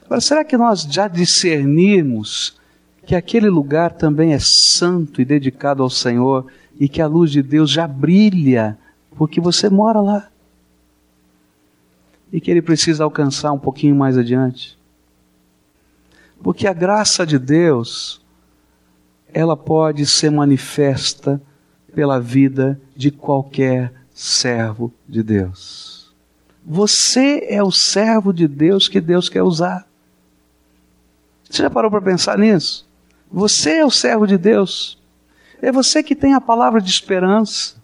Agora, 0.08 0.22
será 0.22 0.42
que 0.42 0.56
nós 0.56 0.84
já 0.84 1.06
discernimos 1.06 2.58
que 3.04 3.14
aquele 3.14 3.50
lugar 3.50 3.92
também 3.92 4.32
é 4.32 4.38
santo 4.38 5.20
e 5.20 5.24
dedicado 5.24 5.82
ao 5.82 5.90
Senhor 5.90 6.46
e 6.80 6.88
que 6.88 7.02
a 7.02 7.06
luz 7.06 7.30
de 7.30 7.42
Deus 7.42 7.70
já 7.70 7.86
brilha 7.86 8.78
porque 9.18 9.38
você 9.38 9.68
mora 9.68 10.00
lá. 10.00 10.30
E 12.32 12.40
que 12.40 12.50
ele 12.50 12.62
precisa 12.62 13.04
alcançar 13.04 13.52
um 13.52 13.58
pouquinho 13.58 13.94
mais 13.94 14.16
adiante. 14.16 14.78
Porque 16.42 16.66
a 16.66 16.72
graça 16.72 17.26
de 17.26 17.38
Deus, 17.38 18.22
ela 19.34 19.58
pode 19.58 20.06
ser 20.06 20.30
manifesta 20.30 21.38
pela 21.94 22.18
vida 22.18 22.80
de 22.96 23.10
qualquer 23.10 23.92
servo 24.14 24.90
de 25.06 25.22
Deus. 25.22 26.14
Você 26.64 27.46
é 27.48 27.62
o 27.62 27.70
servo 27.70 28.32
de 28.32 28.48
Deus 28.48 28.88
que 28.88 29.02
Deus 29.02 29.28
quer 29.28 29.42
usar. 29.42 29.87
Você 31.48 31.62
já 31.62 31.70
parou 31.70 31.90
para 31.90 32.00
pensar 32.00 32.38
nisso? 32.38 32.86
Você 33.30 33.76
é 33.76 33.86
o 33.86 33.90
servo 33.90 34.26
de 34.26 34.36
Deus. 34.36 34.98
É 35.60 35.72
você 35.72 36.02
que 36.02 36.14
tem 36.14 36.34
a 36.34 36.40
palavra 36.40 36.80
de 36.80 36.90
esperança. 36.90 37.76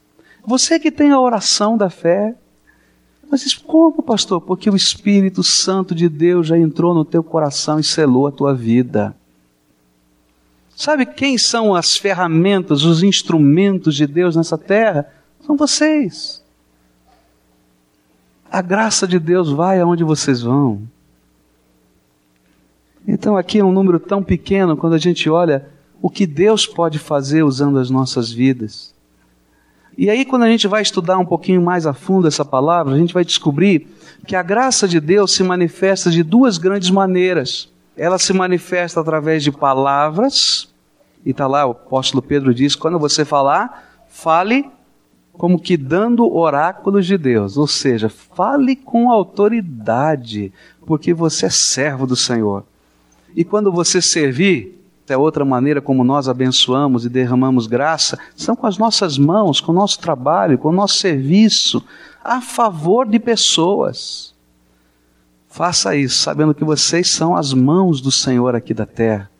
Você 0.44 0.78
que 0.78 0.90
tem 0.90 1.10
a 1.10 1.20
oração 1.20 1.76
da 1.76 1.90
fé. 1.90 2.34
Mas 3.30 3.54
como, 3.54 4.02
pastor? 4.02 4.40
Porque 4.40 4.68
o 4.68 4.76
Espírito 4.76 5.42
Santo 5.42 5.94
de 5.94 6.08
Deus 6.08 6.46
já 6.46 6.58
entrou 6.58 6.94
no 6.94 7.04
teu 7.04 7.22
coração 7.22 7.80
e 7.80 7.84
selou 7.84 8.26
a 8.26 8.32
tua 8.32 8.54
vida. 8.54 9.14
Sabe 10.76 11.06
quem 11.06 11.38
são 11.38 11.74
as 11.74 11.96
ferramentas, 11.96 12.84
os 12.84 13.02
instrumentos 13.02 13.94
de 13.94 14.06
Deus 14.06 14.36
nessa 14.36 14.58
terra? 14.58 15.08
São 15.40 15.56
vocês. 15.56 16.42
A 18.50 18.60
graça 18.60 19.06
de 19.06 19.18
Deus 19.18 19.50
vai 19.50 19.80
aonde 19.80 20.04
vocês 20.04 20.42
vão. 20.42 20.82
Então, 23.06 23.36
aqui 23.36 23.58
é 23.58 23.64
um 23.64 23.72
número 23.72 24.00
tão 24.00 24.22
pequeno 24.22 24.76
quando 24.76 24.94
a 24.94 24.98
gente 24.98 25.28
olha 25.28 25.68
o 26.00 26.10
que 26.10 26.26
Deus 26.26 26.66
pode 26.66 26.98
fazer 26.98 27.42
usando 27.42 27.78
as 27.78 27.90
nossas 27.90 28.30
vidas. 28.30 28.94
E 29.96 30.10
aí, 30.10 30.24
quando 30.24 30.42
a 30.42 30.48
gente 30.48 30.66
vai 30.66 30.82
estudar 30.82 31.18
um 31.18 31.24
pouquinho 31.24 31.62
mais 31.62 31.86
a 31.86 31.94
fundo 31.94 32.26
essa 32.26 32.44
palavra, 32.44 32.94
a 32.94 32.98
gente 32.98 33.14
vai 33.14 33.24
descobrir 33.24 33.88
que 34.26 34.34
a 34.34 34.42
graça 34.42 34.88
de 34.88 34.98
Deus 34.98 35.32
se 35.32 35.42
manifesta 35.42 36.10
de 36.10 36.22
duas 36.22 36.58
grandes 36.58 36.90
maneiras. 36.90 37.68
Ela 37.96 38.18
se 38.18 38.32
manifesta 38.32 39.00
através 39.00 39.44
de 39.44 39.52
palavras, 39.52 40.68
e 41.24 41.30
está 41.30 41.46
lá, 41.46 41.64
o 41.64 41.70
apóstolo 41.70 42.22
Pedro 42.22 42.52
diz: 42.52 42.74
quando 42.74 42.98
você 42.98 43.24
falar, 43.24 44.04
fale 44.08 44.68
como 45.32 45.60
que 45.60 45.76
dando 45.76 46.32
oráculos 46.32 47.06
de 47.06 47.16
Deus, 47.16 47.56
ou 47.56 47.66
seja, 47.66 48.08
fale 48.08 48.76
com 48.76 49.10
autoridade, 49.10 50.52
porque 50.86 51.14
você 51.14 51.46
é 51.46 51.50
servo 51.50 52.06
do 52.06 52.16
Senhor. 52.16 52.64
E 53.34 53.44
quando 53.44 53.72
você 53.72 54.00
servir, 54.00 54.80
é 55.08 55.16
outra 55.16 55.44
maneira 55.44 55.82
como 55.82 56.04
nós 56.04 56.28
abençoamos 56.28 57.04
e 57.04 57.08
derramamos 57.08 57.66
graça, 57.66 58.18
são 58.34 58.56
com 58.56 58.66
as 58.66 58.78
nossas 58.78 59.18
mãos, 59.18 59.60
com 59.60 59.72
o 59.72 59.74
nosso 59.74 59.98
trabalho, 59.98 60.56
com 60.56 60.68
o 60.68 60.72
nosso 60.72 60.98
serviço, 60.98 61.84
a 62.22 62.40
favor 62.40 63.06
de 63.06 63.18
pessoas. 63.18 64.34
Faça 65.48 65.94
isso, 65.94 66.18
sabendo 66.18 66.54
que 66.54 66.64
vocês 66.64 67.08
são 67.10 67.36
as 67.36 67.52
mãos 67.52 68.00
do 68.00 68.10
Senhor 68.10 68.54
aqui 68.54 68.72
da 68.72 68.86
terra. 68.86 69.30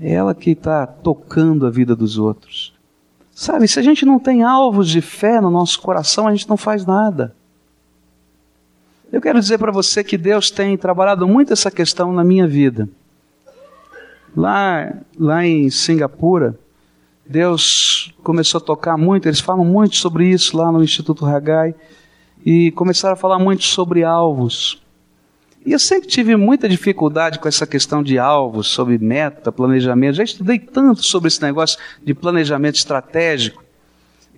É 0.00 0.12
ela 0.12 0.34
que 0.34 0.50
está 0.50 0.86
tocando 0.86 1.66
a 1.66 1.70
vida 1.70 1.94
dos 1.94 2.18
outros. 2.18 2.74
Sabe, 3.32 3.68
se 3.68 3.78
a 3.78 3.82
gente 3.82 4.04
não 4.04 4.18
tem 4.18 4.42
alvos 4.42 4.88
de 4.88 5.00
fé 5.00 5.40
no 5.40 5.50
nosso 5.50 5.80
coração, 5.80 6.26
a 6.26 6.34
gente 6.34 6.48
não 6.48 6.56
faz 6.56 6.84
nada. 6.84 7.34
Eu 9.12 9.20
quero 9.20 9.40
dizer 9.40 9.58
para 9.58 9.72
você 9.72 10.04
que 10.04 10.18
Deus 10.18 10.50
tem 10.50 10.76
trabalhado 10.76 11.26
muito 11.26 11.52
essa 11.52 11.70
questão 11.70 12.12
na 12.12 12.22
minha 12.22 12.46
vida. 12.46 12.88
Lá, 14.36 14.94
lá 15.18 15.44
em 15.44 15.68
Singapura, 15.70 16.58
Deus 17.26 18.14
começou 18.22 18.58
a 18.58 18.60
tocar 18.60 18.96
muito, 18.96 19.28
eles 19.28 19.40
falam 19.40 19.64
muito 19.64 19.96
sobre 19.96 20.28
isso 20.28 20.56
lá 20.56 20.70
no 20.72 20.82
Instituto 20.82 21.24
Hagai, 21.26 21.74
e 22.44 22.70
começaram 22.72 23.14
a 23.14 23.16
falar 23.16 23.38
muito 23.38 23.64
sobre 23.64 24.02
alvos. 24.02 24.82
E 25.64 25.72
eu 25.72 25.78
sempre 25.78 26.08
tive 26.08 26.34
muita 26.36 26.68
dificuldade 26.68 27.38
com 27.38 27.46
essa 27.46 27.66
questão 27.66 28.02
de 28.02 28.18
alvos, 28.18 28.68
sobre 28.68 28.96
meta, 28.98 29.52
planejamento. 29.52 30.14
Já 30.14 30.24
estudei 30.24 30.58
tanto 30.58 31.02
sobre 31.04 31.28
esse 31.28 31.42
negócio 31.42 31.78
de 32.02 32.14
planejamento 32.14 32.76
estratégico. 32.76 33.62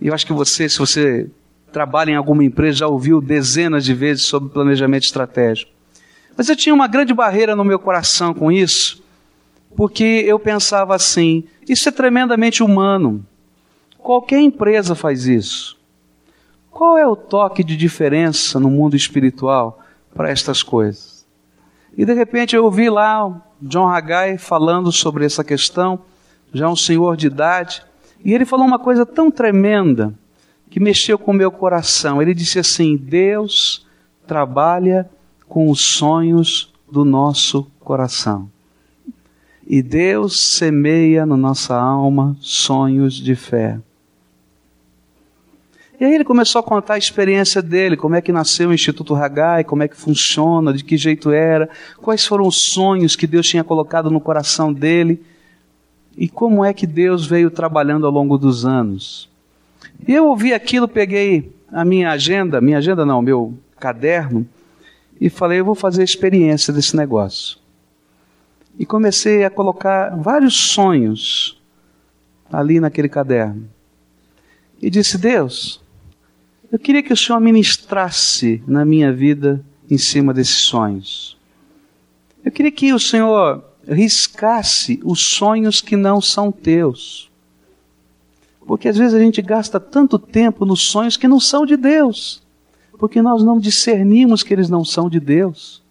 E 0.01 0.09
eu 0.09 0.15
acho 0.15 0.27
que 0.27 0.33
você, 0.33 0.69
se 0.69 0.79
você 0.79 1.31
trabalha 1.73 2.11
em 2.11 2.17
alguma 2.17 2.43
empresa, 2.43 2.79
já 2.79 2.89
ouviu 2.89 3.21
dezenas 3.21 3.85
de 3.85 3.95
vezes 3.95 4.25
sobre 4.25 4.51
planejamento 4.51 5.05
estratégico. 5.05 5.71
Mas 6.37 6.49
eu 6.49 6.57
tinha 6.57 6.75
uma 6.75 6.89
grande 6.89 7.15
barreira 7.15 7.55
no 7.55 7.65
meu 7.65 7.79
coração 7.79 8.35
com 8.35 8.51
isso, 8.51 9.03
porque 9.77 10.25
eu 10.27 10.39
pensava 10.39 10.95
assim: 10.95 11.45
isso 11.69 11.89
é 11.89 11.93
tremendamente 11.93 12.63
humano. 12.63 13.25
Qualquer 13.99 14.41
empresa 14.41 14.95
faz 14.95 15.27
isso. 15.27 15.79
Qual 16.71 16.97
é 16.99 17.07
o 17.07 17.15
toque 17.15 17.63
de 17.63 17.77
diferença 17.77 18.59
no 18.59 18.71
mundo 18.71 18.97
espiritual 18.97 19.79
para 20.15 20.31
estas 20.31 20.63
coisas? 20.63 21.27
E 21.97 22.05
de 22.05 22.15
repente 22.15 22.57
eu 22.57 22.65
ouvi 22.65 22.89
lá 22.89 23.41
John 23.61 23.89
Haggai 23.89 24.39
falando 24.39 24.91
sobre 24.91 25.25
essa 25.25 25.45
questão, 25.45 26.01
já 26.53 26.69
um 26.69 26.77
senhor 26.77 27.17
de 27.17 27.27
idade, 27.27 27.83
e 28.25 28.33
ele 28.33 28.45
falou 28.45 28.67
uma 28.67 28.79
coisa 28.79 29.05
tão 29.05 29.31
tremenda 29.31 30.15
que 30.71 30.81
mexeu 30.81 31.19
com 31.19 31.31
o 31.31 31.35
meu 31.35 31.51
coração. 31.51 32.21
Ele 32.21 32.35
disse 32.35 32.59
assim: 32.59 32.97
Deus 32.97 33.87
trabalha 34.27 35.09
com 35.49 35.71
os 35.71 35.81
sonhos 35.81 36.73
do 36.91 37.05
nosso 37.05 37.71
coração. 37.81 38.52
E 39.67 39.83
Deus 39.83 40.41
semeia 40.41 41.25
na 41.25 41.37
nossa 41.37 41.75
alma 41.75 42.37
sonhos 42.41 43.15
de 43.15 43.35
fé. 43.35 43.79
E 46.01 46.05
aí 46.05 46.15
ele 46.17 46.25
começou 46.25 46.59
a 46.59 46.65
contar 46.65 46.95
a 46.95 46.99
experiência 46.99 47.63
dele, 47.63 47.97
como 47.97 48.17
é 48.17 48.21
que 48.21 48.33
nasceu 48.33 48.71
o 48.71 48.75
Instituto 48.75 49.15
Hagai, 49.15 49.63
como 49.63 49.85
é 49.85 49.89
que 49.89 49.97
funciona, 49.97 50.73
de 50.73 50.83
que 50.83 50.97
jeito 50.97 51.31
era, 51.31 51.71
quais 51.99 52.27
foram 52.27 52.45
os 52.45 52.61
sonhos 52.61 53.15
que 53.15 53.25
Deus 53.25 53.49
tinha 53.49 53.63
colocado 53.63 54.11
no 54.11 54.21
coração 54.21 54.73
dele 54.73 55.23
e 56.17 56.29
como 56.29 56.65
é 56.65 56.73
que 56.73 56.89
Deus 56.89 57.25
veio 57.25 57.53
trabalhando 57.53 58.05
ao 58.05 58.13
longo 58.13 58.37
dos 58.37 58.67
anos. 58.67 59.31
E 60.07 60.13
eu 60.13 60.27
ouvi 60.27 60.53
aquilo, 60.53 60.89
peguei 60.89 61.53
a 61.71 61.85
minha 61.85 62.11
agenda, 62.11 62.61
minha 62.61 62.79
agenda 62.79 63.07
não, 63.07 63.23
meu 63.23 63.55
caderno, 63.79 64.45
e 65.21 65.31
falei, 65.31 65.61
eu 65.61 65.65
vou 65.65 65.77
fazer 65.77 66.03
a 66.03 66.05
experiência 66.05 66.75
desse 66.75 66.97
negócio. 66.97 67.62
E 68.79 68.87
comecei 68.87 69.45
a 69.45 69.51
colocar 69.51 70.17
vários 70.17 70.55
sonhos 70.55 71.61
ali 72.51 72.81
naquele 72.81 73.09
caderno. 73.09 73.69
E 74.81 74.91
disse: 74.91 75.17
Deus, 75.19 75.81
eu 76.71 76.79
queria 76.79 77.03
que 77.03 77.13
o 77.13 77.17
Senhor 77.17 77.39
ministrasse 77.41 78.63
na 78.67 78.85
minha 78.85 79.13
vida 79.13 79.65
em 79.91 79.99
cima 79.99 80.33
desses 80.33 80.57
sonhos. 80.57 81.39
Eu 82.45 82.51
queria 82.51 82.73
que 82.73 82.93
o 82.93 82.99
Senhor 82.99 83.63
riscasse 83.87 85.01
os 85.05 85.21
sonhos 85.21 85.81
que 85.81 85.97
não 85.97 86.21
são 86.21 86.51
teus. 86.51 87.31
Porque 88.67 88.89
às 88.89 88.97
vezes 88.97 89.15
a 89.15 89.19
gente 89.19 89.43
gasta 89.43 89.79
tanto 89.79 90.19
tempo 90.19 90.65
nos 90.65 90.83
sonhos 90.83 91.17
que 91.17 91.29
não 91.29 91.41
são 91.41 91.67
de 91.67 91.77
Deus, 91.77 92.43
porque 92.99 93.21
nós 93.21 93.43
não 93.43 93.59
discernimos 93.59 94.43
que 94.43 94.55
eles 94.55 94.71
não 94.71 94.85
são 94.85 95.11
de 95.11 95.19
Deus. 95.19 95.82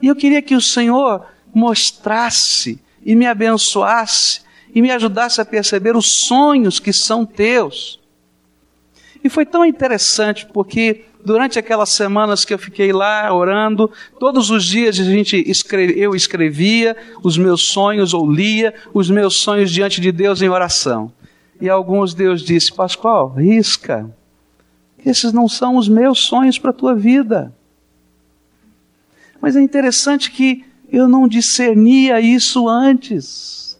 E 0.00 0.06
eu 0.06 0.16
queria 0.16 0.42
que 0.42 0.54
o 0.54 0.60
Senhor 0.60 1.26
mostrasse 1.54 2.80
e 3.04 3.14
me 3.14 3.26
abençoasse 3.26 4.42
e 4.74 4.82
me 4.82 4.90
ajudasse 4.90 5.40
a 5.40 5.44
perceber 5.44 5.96
os 5.96 6.10
sonhos 6.10 6.78
que 6.78 6.92
são 6.92 7.24
teus. 7.24 7.98
E 9.22 9.28
foi 9.28 9.44
tão 9.44 9.64
interessante 9.64 10.46
porque 10.46 11.04
durante 11.24 11.58
aquelas 11.58 11.88
semanas 11.88 12.44
que 12.44 12.54
eu 12.54 12.58
fiquei 12.58 12.92
lá 12.92 13.32
orando, 13.32 13.90
todos 14.18 14.50
os 14.50 14.64
dias 14.64 14.98
a 15.00 15.04
gente 15.04 15.36
escreve, 15.50 15.98
eu 15.98 16.14
escrevia 16.14 16.96
os 17.22 17.36
meus 17.36 17.62
sonhos 17.62 18.14
ou 18.14 18.30
lia 18.30 18.72
os 18.94 19.10
meus 19.10 19.36
sonhos 19.36 19.70
diante 19.70 20.00
de 20.00 20.12
Deus 20.12 20.40
em 20.40 20.48
oração. 20.48 21.12
E 21.60 21.68
alguns 21.68 22.14
Deus 22.14 22.42
disse: 22.42 22.72
Pascoal, 22.72 23.34
risca. 23.34 24.08
Esses 25.04 25.32
não 25.32 25.48
são 25.48 25.76
os 25.76 25.88
meus 25.88 26.20
sonhos 26.20 26.58
para 26.58 26.70
a 26.70 26.74
tua 26.74 26.94
vida. 26.94 27.52
Mas 29.40 29.56
é 29.56 29.60
interessante 29.60 30.30
que 30.30 30.64
eu 30.90 31.08
não 31.08 31.28
discernia 31.28 32.20
isso 32.20 32.68
antes. 32.68 33.78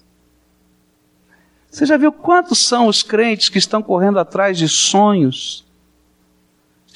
Você 1.71 1.87
já 1.87 1.97
viu 1.97 2.13
quantos 2.13 2.65
são 2.65 2.87
os 2.87 3.03
crentes 3.03 3.49
que 3.49 3.59
estão 3.59 3.83
correndo 3.83 4.19
atrás 4.19 4.59
de 4.59 4.69
sonhos 4.69 5.69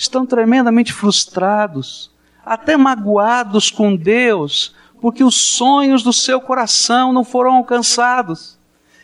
estão 0.02 0.26
tremendamente 0.26 0.92
frustrados, 0.92 2.10
até 2.44 2.76
magoados 2.76 3.70
com 3.70 3.94
Deus, 3.94 4.74
porque 5.00 5.22
os 5.22 5.34
sonhos 5.34 6.02
do 6.02 6.12
seu 6.12 6.40
coração 6.40 7.12
não 7.12 7.24
foram 7.24 7.54
alcançados. 7.54 8.58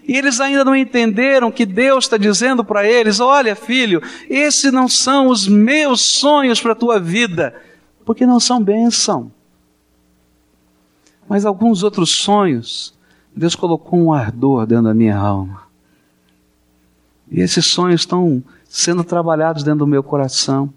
E 0.07 0.17
eles 0.17 0.41
ainda 0.41 0.65
não 0.65 0.75
entenderam 0.75 1.51
que 1.51 1.67
Deus 1.67 2.05
está 2.05 2.17
dizendo 2.17 2.65
para 2.65 2.87
eles: 2.87 3.21
Olha, 3.21 3.55
filho, 3.55 4.03
esses 4.29 4.73
não 4.73 4.89
são 4.89 5.29
os 5.29 5.47
meus 5.47 6.01
sonhos 6.01 6.61
para 6.61 6.73
a 6.73 6.77
tua 6.77 6.99
vida, 6.99 7.55
porque 8.05 8.25
não 8.25 8.41
são 8.41 8.63
bênção. 8.63 9.31
Mas 11.29 11.45
alguns 11.45 11.83
outros 11.83 12.11
sonhos, 12.11 12.95
Deus 13.35 13.55
colocou 13.55 13.99
um 13.99 14.13
ardor 14.13 14.67
dentro 14.67 14.85
da 14.85 14.95
minha 14.95 15.17
alma. 15.17 15.63
E 17.31 17.41
esses 17.41 17.67
sonhos 17.67 18.01
estão 18.01 18.43
sendo 18.69 19.05
trabalhados 19.05 19.63
dentro 19.63 19.81
do 19.81 19.87
meu 19.87 20.03
coração. 20.03 20.73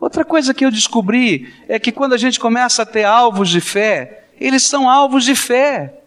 Outra 0.00 0.24
coisa 0.24 0.54
que 0.54 0.64
eu 0.64 0.70
descobri 0.70 1.52
é 1.68 1.78
que 1.78 1.90
quando 1.90 2.12
a 2.12 2.18
gente 2.18 2.38
começa 2.38 2.82
a 2.82 2.86
ter 2.86 3.04
alvos 3.04 3.48
de 3.48 3.60
fé, 3.60 4.28
eles 4.38 4.62
são 4.62 4.88
alvos 4.88 5.24
de 5.24 5.34
fé. 5.34 6.00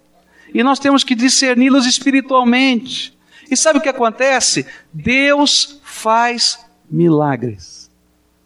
E 0.54 0.63
nós 0.63 0.80
temos 0.80 1.04
que 1.04 1.15
discerni-los 1.15 1.86
espiritualmente. 1.86 3.17
E 3.52 3.58
sabe 3.58 3.80
o 3.80 3.82
que 3.82 3.89
acontece? 3.89 4.65
Deus 4.93 5.80
faz 5.84 6.65
milagres. 6.89 7.89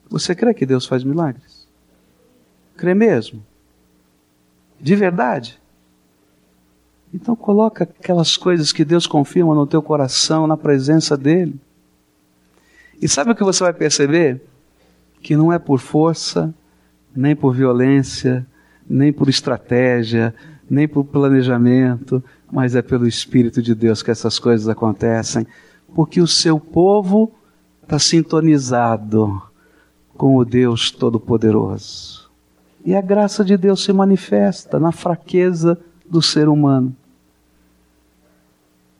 Você 0.09 0.33
crê 0.33 0.53
que 0.53 0.65
Deus 0.65 0.85
faz 0.85 1.03
milagres? 1.03 1.67
Crê 2.75 2.93
mesmo? 2.93 3.45
De 4.83 4.95
verdade? 4.95 5.59
Então 7.11 7.35
coloca 7.35 7.85
aquelas 7.85 8.37
coisas 8.37 8.71
que 8.71 8.85
Deus 8.85 9.07
confirma 9.07 9.55
no 9.55 9.65
teu 9.65 9.81
coração, 9.81 10.45
na 10.45 10.55
presença 10.57 11.17
dele. 11.17 11.59
E 13.01 13.07
sabe 13.07 13.31
o 13.31 13.35
que 13.35 13.43
você 13.43 13.63
vai 13.63 13.73
perceber? 13.73 14.41
que 15.23 15.37
não 15.37 15.51
é 15.51 15.57
por 15.57 15.79
força, 15.79 16.53
nem 17.15 17.33
por 17.33 17.55
violência, 17.55 18.45
nem 18.87 19.11
por 19.13 19.29
estratégia, 19.29 20.35
nem 20.69 20.87
por 20.87 21.05
planejamento, 21.05 22.21
mas 22.51 22.75
é 22.75 22.81
pelo 22.81 23.07
Espírito 23.07 23.61
de 23.61 23.73
Deus 23.73 24.03
que 24.03 24.11
essas 24.11 24.37
coisas 24.37 24.67
acontecem, 24.67 25.47
porque 25.95 26.21
o 26.21 26.27
seu 26.27 26.59
povo 26.59 27.31
está 27.81 27.97
sintonizado 27.97 29.41
com 30.15 30.35
o 30.35 30.43
Deus 30.43 30.91
Todo-Poderoso. 30.91 32.29
E 32.85 32.95
a 32.95 33.01
graça 33.01 33.43
de 33.45 33.55
Deus 33.55 33.83
se 33.83 33.93
manifesta 33.93 34.79
na 34.79 34.91
fraqueza 34.91 35.79
do 36.05 36.21
ser 36.21 36.49
humano. 36.49 36.95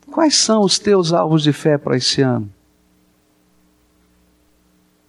Quais 0.09 0.37
são 0.37 0.61
os 0.61 0.79
teus 0.79 1.11
alvos 1.11 1.43
de 1.43 1.51
fé 1.51 1.77
para 1.77 1.97
esse 1.97 2.21
ano? 2.21 2.49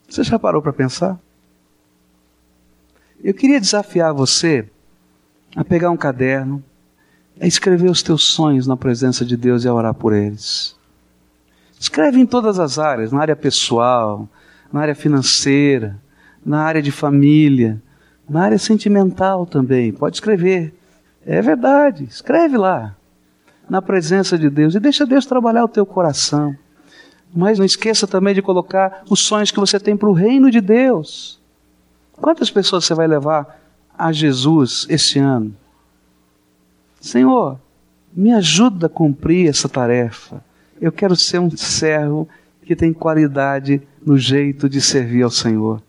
Você 0.09 0.23
já 0.23 0.39
parou 0.39 0.63
para 0.63 0.73
pensar? 0.73 1.19
Eu 3.23 3.33
queria 3.33 3.61
desafiar 3.61 4.13
você 4.13 4.69
a 5.57 5.65
pegar 5.65 5.91
um 5.91 5.97
caderno, 5.97 6.63
a 7.41 7.47
escrever 7.47 7.91
os 7.91 8.03
teus 8.03 8.25
sonhos 8.25 8.67
na 8.67 8.77
presença 8.77 9.25
de 9.25 9.37
Deus 9.37 9.65
e 9.65 9.69
a 9.69 9.75
orar 9.75 9.95
por 9.95 10.13
eles. 10.13 10.77
Escreve 11.79 12.19
em 12.19 12.27
todas 12.27 12.59
as 12.59 12.79
áreas, 12.79 13.13
na 13.13 13.21
área 13.21 13.37
pessoal, 13.37 14.29
na 14.73 14.81
área 14.81 14.95
financeira, 14.95 16.01
na 16.45 16.63
área 16.63 16.83
de 16.83 16.91
família, 16.91 17.81
na 18.29 18.43
área 18.43 18.59
sentimental 18.59 19.47
também. 19.47 19.93
Pode 19.93 20.17
escrever. 20.17 20.75
É 21.27 21.41
verdade, 21.41 22.05
escreve 22.05 22.57
lá, 22.57 22.95
na 23.69 23.81
presença 23.81 24.37
de 24.37 24.51
Deus, 24.51 24.75
e 24.75 24.81
deixa 24.81 25.07
Deus 25.07 25.25
trabalhar 25.25 25.65
o 25.65 25.69
teu 25.69 25.87
coração. 25.87 26.55
Mas 27.35 27.59
não 27.59 27.65
esqueça 27.65 28.07
também 28.07 28.35
de 28.35 28.43
colocar 28.43 29.03
os 29.09 29.21
sonhos 29.21 29.51
que 29.51 29.59
você 29.59 29.81
tem 29.81 29.97
para 29.97 30.09
o 30.09 30.13
reino 30.13 30.51
de 30.51 30.61
Deus. 30.61 31.41
Quantas 32.13 32.51
pessoas 32.51 32.85
você 32.85 32.95
vai 32.95 33.07
levar 33.07 33.61
a 33.97 34.13
Jesus 34.13 34.87
esse 34.89 35.19
ano? 35.19 35.55
Senhor, 37.01 37.59
me 38.15 38.33
ajuda 38.33 38.87
a 38.87 38.91
cumprir 38.91 39.49
essa 39.49 39.69
tarefa. 39.69 40.45
Eu 40.81 40.93
quero 40.93 41.17
ser 41.17 41.39
um 41.39 41.51
servo 41.57 42.29
que 42.65 42.77
tem 42.77 42.93
qualidade 42.93 43.83
no 44.05 44.17
jeito 44.17 44.69
de 44.69 44.81
servir 44.81 45.23
ao 45.23 45.31
Senhor. 45.31 45.83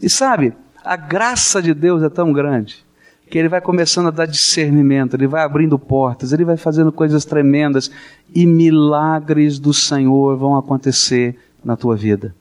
E 0.00 0.08
sabe, 0.08 0.52
a 0.88 0.96
graça 0.96 1.60
de 1.60 1.74
Deus 1.74 2.02
é 2.02 2.08
tão 2.08 2.32
grande 2.32 2.82
que 3.28 3.36
ele 3.36 3.50
vai 3.50 3.60
começando 3.60 4.06
a 4.06 4.10
dar 4.10 4.24
discernimento, 4.24 5.12
ele 5.12 5.26
vai 5.26 5.42
abrindo 5.42 5.78
portas, 5.78 6.32
ele 6.32 6.46
vai 6.46 6.56
fazendo 6.56 6.90
coisas 6.90 7.26
tremendas 7.26 7.90
e 8.34 8.46
milagres 8.46 9.58
do 9.58 9.74
Senhor 9.74 10.34
vão 10.38 10.56
acontecer 10.56 11.38
na 11.62 11.76
tua 11.76 11.94
vida. 11.94 12.34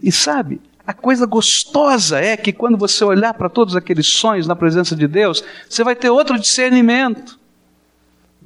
E 0.00 0.12
sabe, 0.12 0.60
a 0.86 0.92
coisa 0.94 1.26
gostosa 1.26 2.20
é 2.20 2.36
que 2.36 2.52
quando 2.52 2.78
você 2.78 3.04
olhar 3.04 3.34
para 3.34 3.48
todos 3.48 3.74
aqueles 3.74 4.06
sonhos 4.06 4.46
na 4.46 4.54
presença 4.54 4.94
de 4.94 5.08
Deus, 5.08 5.42
você 5.68 5.82
vai 5.82 5.96
ter 5.96 6.08
outro 6.08 6.38
discernimento. 6.38 7.36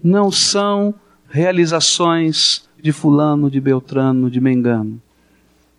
Não 0.03 0.33
são 0.33 0.95
realizações 1.29 2.67
de 2.83 2.91
Fulano, 2.91 3.51
de 3.51 3.61
Beltrano, 3.61 4.31
de 4.31 4.41
Mengano, 4.41 4.99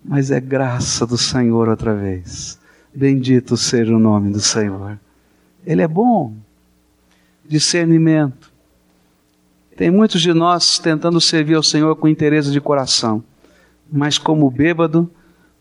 mas 0.06 0.30
é 0.30 0.40
graça 0.40 1.08
do 1.08 1.18
Senhor 1.18 1.68
outra 1.68 1.96
vez. 1.96 2.60
Bendito 2.98 3.56
seja 3.56 3.96
o 3.96 4.00
nome 4.00 4.32
do 4.32 4.40
Senhor. 4.40 5.00
Ele 5.64 5.84
é 5.84 5.88
bom. 5.88 6.34
Discernimento. 7.48 8.52
Tem 9.76 9.92
muitos 9.92 10.20
de 10.20 10.34
nós 10.34 10.80
tentando 10.80 11.22
servir 11.22 11.54
ao 11.54 11.62
Senhor 11.62 11.96
com 11.98 12.08
interesse 12.08 12.52
de 12.52 12.60
coração, 12.60 13.24
mas 13.88 14.18
como 14.18 14.50
bêbado 14.50 15.08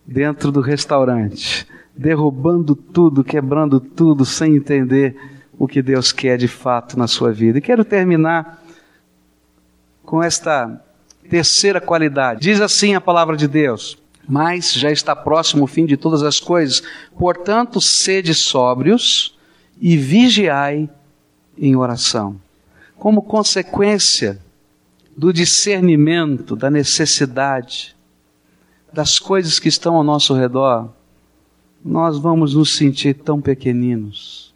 dentro 0.06 0.50
do 0.50 0.62
restaurante, 0.62 1.66
derrubando 1.94 2.74
tudo, 2.74 3.22
quebrando 3.22 3.80
tudo, 3.80 4.24
sem 4.24 4.56
entender 4.56 5.14
o 5.58 5.68
que 5.68 5.82
Deus 5.82 6.12
quer 6.12 6.38
de 6.38 6.48
fato 6.48 6.98
na 6.98 7.06
sua 7.06 7.32
vida. 7.32 7.58
E 7.58 7.60
quero 7.60 7.84
terminar 7.84 8.64
com 10.02 10.22
esta 10.22 10.82
terceira 11.28 11.82
qualidade. 11.82 12.40
Diz 12.40 12.62
assim 12.62 12.94
a 12.94 13.00
palavra 13.00 13.36
de 13.36 13.46
Deus: 13.46 13.98
Mas 14.28 14.72
já 14.72 14.90
está 14.90 15.14
próximo 15.14 15.64
o 15.64 15.66
fim 15.68 15.86
de 15.86 15.96
todas 15.96 16.22
as 16.22 16.40
coisas, 16.40 16.82
portanto, 17.16 17.80
sede 17.80 18.34
sóbrios 18.34 19.36
e 19.80 19.96
vigiai 19.96 20.88
em 21.56 21.76
oração. 21.76 22.40
Como 22.96 23.22
consequência 23.22 24.40
do 25.16 25.32
discernimento, 25.32 26.56
da 26.56 26.70
necessidade, 26.70 27.94
das 28.92 29.18
coisas 29.18 29.58
que 29.58 29.68
estão 29.68 29.94
ao 29.94 30.02
nosso 30.02 30.34
redor, 30.34 30.90
nós 31.84 32.18
vamos 32.18 32.54
nos 32.54 32.76
sentir 32.76 33.14
tão 33.14 33.40
pequeninos. 33.40 34.52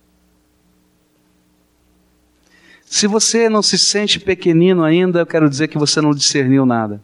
Se 2.85 3.07
você 3.07 3.49
não 3.49 3.63
se 3.63 3.79
sente 3.79 4.19
pequenino 4.19 4.83
ainda, 4.83 5.21
eu 5.21 5.27
quero 5.27 5.49
dizer 5.49 5.69
que 5.69 5.79
você 5.79 6.01
não 6.01 6.13
discerniu 6.13 6.67
nada. 6.67 7.01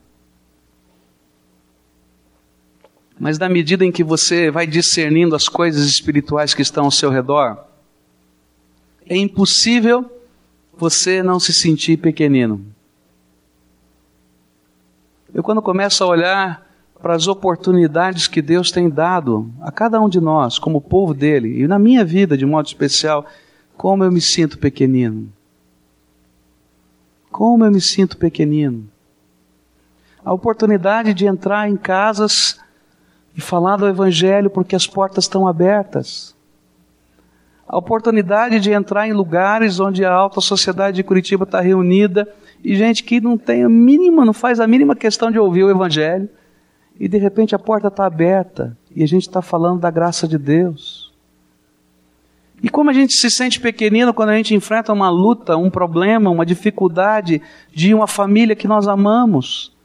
Mas 3.19 3.39
na 3.39 3.49
medida 3.49 3.85
em 3.85 3.91
que 3.91 4.05
você 4.05 4.51
vai 4.51 4.67
discernindo 4.67 5.35
as 5.35 5.49
coisas 5.49 5.87
espirituais 5.87 6.53
que 6.53 6.63
estão 6.63 6.85
ao 6.85 6.91
seu 6.91 7.11
redor, 7.11 7.65
é 9.09 9.17
impossível 9.17 10.11
você 10.77 11.23
não 11.23 11.41
se 11.41 11.53
sentir 11.53 11.97
pequenino. 11.97 12.65
Eu, 15.33 15.43
quando 15.43 15.63
começo 15.63 16.05
a 16.05 16.07
olhar 16.07 16.67
para 17.01 17.15
as 17.15 17.27
oportunidades 17.27 18.27
que 18.27 18.43
Deus 18.43 18.71
tem 18.71 18.89
dado 18.89 19.51
a 19.61 19.71
cada 19.71 20.01
um 20.01 20.09
de 20.09 20.21
nós, 20.21 20.59
como 20.59 20.81
povo 20.81 21.15
dele, 21.15 21.63
e 21.63 21.67
na 21.67 21.79
minha 21.79 22.05
vida 22.05 22.37
de 22.37 22.45
modo 22.45 22.67
especial, 22.67 23.27
como 23.77 24.05
eu 24.05 24.11
me 24.11 24.21
sinto 24.21 24.59
pequenino. 24.59 25.33
Como 27.31 27.65
eu 27.65 27.71
me 27.71 27.81
sinto 27.81 28.17
pequenino. 28.17 28.89
A 30.25 30.33
oportunidade 30.33 31.15
de 31.15 31.27
entrar 31.27 31.69
em 31.69 31.77
casas 31.77 32.59
e 33.37 33.41
falar 33.41 33.77
do 33.77 33.87
Evangelho 33.87 34.49
porque 34.49 34.75
as 34.75 34.87
portas 34.87 35.25
estão 35.25 35.47
abertas. 35.47 36.35
A 37.69 37.77
oportunidade 37.77 38.61
de 38.61 38.73
entrar 38.73 39.07
em 39.07 39.13
lugares 39.13 39.79
onde 39.79 40.05
a 40.05 40.13
alta 40.13 40.41
sociedade 40.41 40.97
de 40.97 41.03
Curitiba 41.03 41.45
está 41.45 41.61
reunida 41.61 42.33
e 42.65 42.75
gente 42.77 43.05
que 43.05 43.21
não 43.21 43.37
tem 43.37 43.65
a 43.65 43.69
mínima, 43.69 44.25
não 44.25 44.33
faz 44.33 44.61
a 44.61 44.67
mínima 44.67 44.97
questão 44.97 45.31
de 45.31 45.39
ouvir 45.39 45.65
o 45.65 45.71
Evangelho 45.71 46.29
e 46.99 47.09
de 47.09 47.19
repente 47.19 47.55
a 47.55 47.59
porta 47.59 47.89
está 47.89 48.07
aberta 48.07 48.77
e 48.95 49.03
a 49.03 49.07
gente 49.07 49.29
está 49.29 49.43
falando 49.43 49.81
da 49.81 49.91
graça 49.91 50.27
de 50.27 50.39
Deus. 50.39 51.13
E 52.63 52.71
como 52.71 52.89
a 52.89 52.93
gente 52.93 53.13
se 53.13 53.31
sente 53.31 53.61
pequenino 53.61 54.15
quando 54.15 54.31
a 54.31 54.37
gente 54.37 54.55
enfrenta 54.55 54.93
uma 54.93 55.11
luta, 55.11 55.59
um 55.59 55.69
problema, 55.69 56.31
uma 56.31 56.47
dificuldade 56.47 57.43
de 57.71 57.93
uma 57.93 58.07
família 58.07 58.57
que 58.57 58.67
nós 58.67 58.89
amamos. 58.89 59.76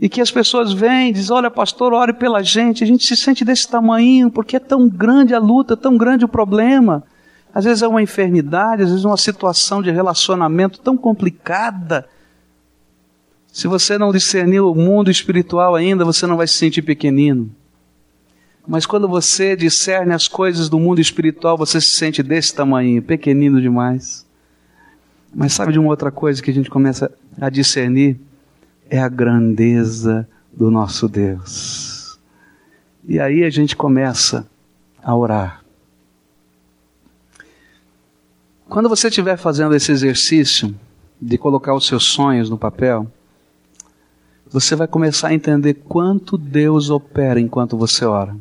E 0.00 0.08
que 0.08 0.20
as 0.20 0.30
pessoas 0.30 0.72
vêm 0.72 1.10
e 1.10 1.12
dizem: 1.12 1.34
Olha, 1.34 1.50
pastor, 1.50 1.92
ore 1.92 2.12
pela 2.12 2.42
gente. 2.42 2.84
A 2.84 2.86
gente 2.86 3.06
se 3.06 3.16
sente 3.16 3.44
desse 3.44 3.68
tamanho 3.68 4.30
porque 4.30 4.56
é 4.56 4.60
tão 4.60 4.88
grande 4.88 5.34
a 5.34 5.38
luta, 5.38 5.76
tão 5.76 5.96
grande 5.96 6.24
o 6.24 6.28
problema. 6.28 7.02
Às 7.54 7.64
vezes 7.64 7.82
é 7.82 7.88
uma 7.88 8.02
enfermidade, 8.02 8.82
às 8.82 8.90
vezes 8.90 9.04
é 9.04 9.08
uma 9.08 9.16
situação 9.16 9.80
de 9.80 9.90
relacionamento 9.90 10.78
tão 10.80 10.96
complicada. 10.96 12.06
Se 13.50 13.66
você 13.66 13.96
não 13.96 14.12
discerniu 14.12 14.70
o 14.70 14.74
mundo 14.74 15.10
espiritual 15.10 15.74
ainda, 15.74 16.04
você 16.04 16.26
não 16.26 16.36
vai 16.36 16.46
se 16.46 16.52
sentir 16.52 16.82
pequenino. 16.82 17.50
Mas 18.68 18.84
quando 18.84 19.08
você 19.08 19.56
discerne 19.56 20.12
as 20.12 20.28
coisas 20.28 20.68
do 20.68 20.78
mundo 20.78 21.00
espiritual, 21.00 21.56
você 21.56 21.80
se 21.80 21.90
sente 21.90 22.22
desse 22.22 22.54
tamanho, 22.54 23.00
pequenino 23.00 23.58
demais. 23.58 24.26
Mas 25.34 25.54
sabe 25.54 25.72
de 25.72 25.78
uma 25.78 25.88
outra 25.88 26.10
coisa 26.10 26.42
que 26.42 26.50
a 26.50 26.54
gente 26.54 26.68
começa 26.68 27.10
a 27.40 27.48
discernir? 27.48 28.20
É 28.88 28.98
a 28.98 29.08
grandeza 29.08 30.28
do 30.52 30.70
nosso 30.70 31.08
Deus. 31.08 32.18
E 33.04 33.20
aí 33.20 33.44
a 33.44 33.50
gente 33.50 33.76
começa 33.76 34.46
a 35.02 35.14
orar. 35.14 35.64
Quando 38.68 38.88
você 38.88 39.08
estiver 39.08 39.36
fazendo 39.36 39.74
esse 39.74 39.92
exercício 39.92 40.74
de 41.20 41.38
colocar 41.38 41.74
os 41.74 41.86
seus 41.86 42.04
sonhos 42.04 42.50
no 42.50 42.58
papel, 42.58 43.06
você 44.48 44.74
vai 44.74 44.88
começar 44.88 45.28
a 45.28 45.34
entender 45.34 45.74
quanto 45.74 46.36
Deus 46.36 46.90
opera 46.90 47.40
enquanto 47.40 47.76
você 47.76 48.04
ora. 48.04 48.36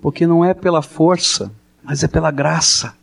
Porque 0.00 0.26
não 0.26 0.44
é 0.44 0.54
pela 0.54 0.82
força, 0.82 1.52
mas 1.82 2.02
é 2.02 2.08
pela 2.08 2.30
graça. 2.30 2.94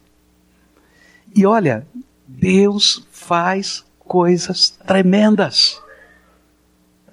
E 1.36 1.46
olha, 1.46 1.88
Deus 2.28 3.08
faz 3.12 3.86
coisas 4.10 4.72
tremendas. 4.72 5.80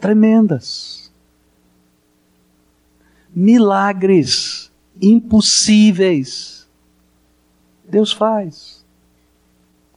Tremendas. 0.00 1.12
Milagres 3.34 4.72
impossíveis. 5.00 6.66
Deus 7.86 8.12
faz. 8.12 8.82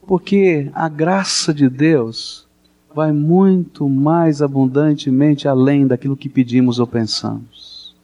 Porque 0.06 0.70
a 0.74 0.90
graça 0.90 1.54
de 1.54 1.70
Deus 1.70 2.46
vai 2.94 3.12
muito 3.12 3.88
mais 3.88 4.42
abundantemente 4.42 5.48
além 5.48 5.86
daquilo 5.86 6.16
que 6.16 6.28
pedimos 6.28 6.78
ou 6.78 6.86
pensamos. 6.86 7.96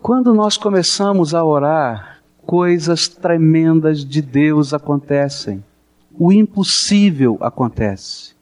Quando 0.00 0.32
nós 0.32 0.56
começamos 0.56 1.34
a 1.34 1.44
orar, 1.44 2.22
coisas 2.46 3.06
tremendas 3.06 4.02
de 4.02 4.22
Deus 4.22 4.72
acontecem. 4.72 5.62
O 6.18 6.32
impossível 6.32 7.38
acontece. 7.40 8.34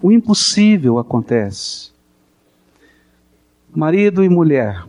O 0.00 0.12
impossível 0.12 0.98
acontece. 0.98 1.90
Marido 3.74 4.24
e 4.24 4.28
mulher, 4.28 4.86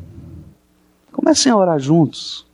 comecem 1.12 1.52
a 1.52 1.58
orar 1.58 1.80
juntos. 1.80 2.48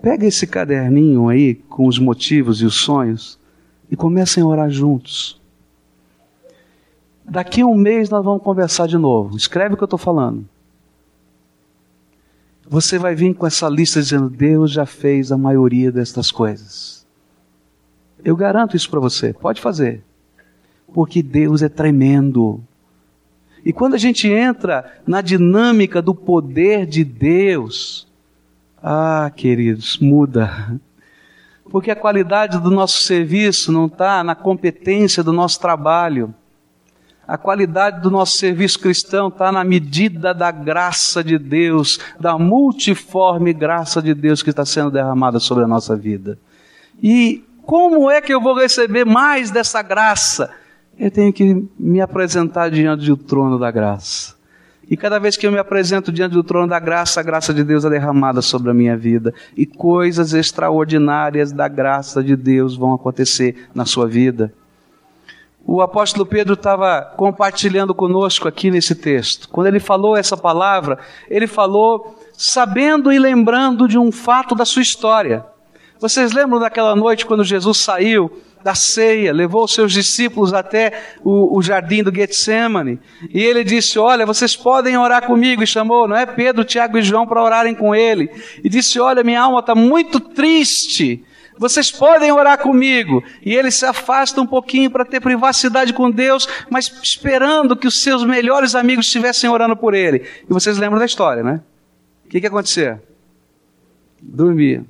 Pega 0.00 0.26
esse 0.26 0.46
caderninho 0.46 1.28
aí 1.28 1.54
com 1.54 1.86
os 1.86 1.98
motivos 1.98 2.62
e 2.62 2.64
os 2.64 2.74
sonhos 2.74 3.38
e 3.90 3.96
comecem 3.96 4.42
a 4.42 4.46
orar 4.46 4.70
juntos. 4.70 5.40
Daqui 7.24 7.60
a 7.60 7.66
um 7.66 7.76
mês 7.76 8.08
nós 8.08 8.24
vamos 8.24 8.42
conversar 8.42 8.86
de 8.86 8.96
novo. 8.96 9.36
Escreve 9.36 9.74
o 9.74 9.76
que 9.76 9.82
eu 9.82 9.86
estou 9.86 9.98
falando. 9.98 10.48
Você 12.70 13.00
vai 13.00 13.16
vir 13.16 13.34
com 13.34 13.48
essa 13.48 13.68
lista 13.68 14.00
dizendo: 14.00 14.30
Deus 14.30 14.70
já 14.70 14.86
fez 14.86 15.32
a 15.32 15.36
maioria 15.36 15.90
destas 15.90 16.30
coisas. 16.30 17.04
Eu 18.24 18.36
garanto 18.36 18.76
isso 18.76 18.88
para 18.88 19.00
você. 19.00 19.32
Pode 19.32 19.60
fazer. 19.60 20.04
Porque 20.94 21.20
Deus 21.20 21.62
é 21.62 21.68
tremendo. 21.68 22.62
E 23.64 23.72
quando 23.72 23.94
a 23.94 23.98
gente 23.98 24.28
entra 24.28 25.00
na 25.04 25.20
dinâmica 25.20 26.00
do 26.00 26.14
poder 26.14 26.86
de 26.86 27.02
Deus, 27.02 28.06
ah, 28.80 29.32
queridos, 29.34 29.98
muda. 29.98 30.80
Porque 31.72 31.90
a 31.90 31.96
qualidade 31.96 32.56
do 32.60 32.70
nosso 32.70 33.02
serviço 33.02 33.72
não 33.72 33.86
está 33.86 34.22
na 34.22 34.36
competência 34.36 35.24
do 35.24 35.32
nosso 35.32 35.58
trabalho 35.58 36.32
a 37.30 37.38
qualidade 37.38 38.00
do 38.00 38.10
nosso 38.10 38.38
serviço 38.38 38.80
cristão 38.80 39.28
está 39.28 39.52
na 39.52 39.62
medida 39.62 40.34
da 40.34 40.50
graça 40.50 41.22
de 41.22 41.38
Deus, 41.38 42.00
da 42.18 42.36
multiforme 42.36 43.52
graça 43.52 44.02
de 44.02 44.14
Deus 44.14 44.42
que 44.42 44.50
está 44.50 44.64
sendo 44.64 44.90
derramada 44.90 45.38
sobre 45.38 45.62
a 45.62 45.68
nossa 45.68 45.94
vida. 45.94 46.36
E 47.00 47.44
como 47.62 48.10
é 48.10 48.20
que 48.20 48.34
eu 48.34 48.40
vou 48.40 48.58
receber 48.58 49.06
mais 49.06 49.48
dessa 49.52 49.80
graça? 49.80 50.50
Eu 50.98 51.08
tenho 51.08 51.32
que 51.32 51.68
me 51.78 52.00
apresentar 52.00 52.68
diante 52.68 53.06
do 53.06 53.16
trono 53.16 53.60
da 53.60 53.70
graça. 53.70 54.34
E 54.90 54.96
cada 54.96 55.20
vez 55.20 55.36
que 55.36 55.46
eu 55.46 55.52
me 55.52 55.58
apresento 55.58 56.10
diante 56.10 56.32
do 56.32 56.42
trono 56.42 56.66
da 56.66 56.80
graça, 56.80 57.20
a 57.20 57.22
graça 57.22 57.54
de 57.54 57.62
Deus 57.62 57.84
é 57.84 57.90
derramada 57.90 58.42
sobre 58.42 58.72
a 58.72 58.74
minha 58.74 58.96
vida. 58.96 59.32
E 59.56 59.64
coisas 59.64 60.34
extraordinárias 60.34 61.52
da 61.52 61.68
graça 61.68 62.24
de 62.24 62.34
Deus 62.34 62.76
vão 62.76 62.92
acontecer 62.92 63.68
na 63.72 63.86
sua 63.86 64.08
vida 64.08 64.52
o 65.72 65.80
apóstolo 65.80 66.26
Pedro 66.26 66.54
estava 66.54 67.00
compartilhando 67.16 67.94
conosco 67.94 68.48
aqui 68.48 68.72
nesse 68.72 68.92
texto. 68.92 69.48
Quando 69.48 69.68
ele 69.68 69.78
falou 69.78 70.16
essa 70.16 70.36
palavra, 70.36 70.98
ele 71.30 71.46
falou 71.46 72.18
sabendo 72.36 73.12
e 73.12 73.20
lembrando 73.20 73.86
de 73.86 73.96
um 73.96 74.10
fato 74.10 74.56
da 74.56 74.64
sua 74.64 74.82
história. 74.82 75.46
Vocês 76.00 76.32
lembram 76.32 76.58
daquela 76.58 76.96
noite 76.96 77.24
quando 77.24 77.44
Jesus 77.44 77.78
saiu 77.78 78.32
da 78.64 78.74
ceia, 78.74 79.32
levou 79.32 79.62
os 79.62 79.72
seus 79.72 79.92
discípulos 79.92 80.52
até 80.52 81.04
o, 81.22 81.56
o 81.56 81.62
jardim 81.62 82.02
do 82.02 82.12
Getsemane, 82.12 82.98
e 83.32 83.40
ele 83.40 83.62
disse: 83.62 83.96
Olha, 83.96 84.26
vocês 84.26 84.56
podem 84.56 84.98
orar 84.98 85.24
comigo, 85.24 85.62
e 85.62 85.68
chamou, 85.68 86.08
não 86.08 86.16
é? 86.16 86.26
Pedro, 86.26 86.64
Tiago 86.64 86.98
e 86.98 87.02
João 87.02 87.28
para 87.28 87.44
orarem 87.44 87.76
com 87.76 87.94
ele, 87.94 88.28
e 88.64 88.68
disse: 88.68 88.98
Olha, 88.98 89.22
minha 89.22 89.40
alma 89.40 89.60
está 89.60 89.76
muito 89.76 90.18
triste, 90.18 91.24
vocês 91.58 91.90
podem 91.90 92.32
orar 92.32 92.58
comigo. 92.58 93.22
E 93.44 93.54
ele 93.54 93.70
se 93.70 93.84
afasta 93.84 94.40
um 94.40 94.46
pouquinho 94.46 94.90
para 94.90 95.04
ter 95.04 95.20
privacidade 95.20 95.92
com 95.92 96.10
Deus, 96.10 96.48
mas 96.70 96.90
esperando 97.02 97.76
que 97.76 97.86
os 97.86 98.02
seus 98.02 98.24
melhores 98.24 98.74
amigos 98.74 99.06
estivessem 99.06 99.50
orando 99.50 99.76
por 99.76 99.94
ele. 99.94 100.26
E 100.48 100.52
vocês 100.52 100.78
lembram 100.78 100.98
da 100.98 101.06
história, 101.06 101.42
né? 101.42 101.60
O 102.24 102.28
que, 102.28 102.40
que 102.40 102.46
aconteceu? 102.46 103.00
Dormia. 104.22 104.84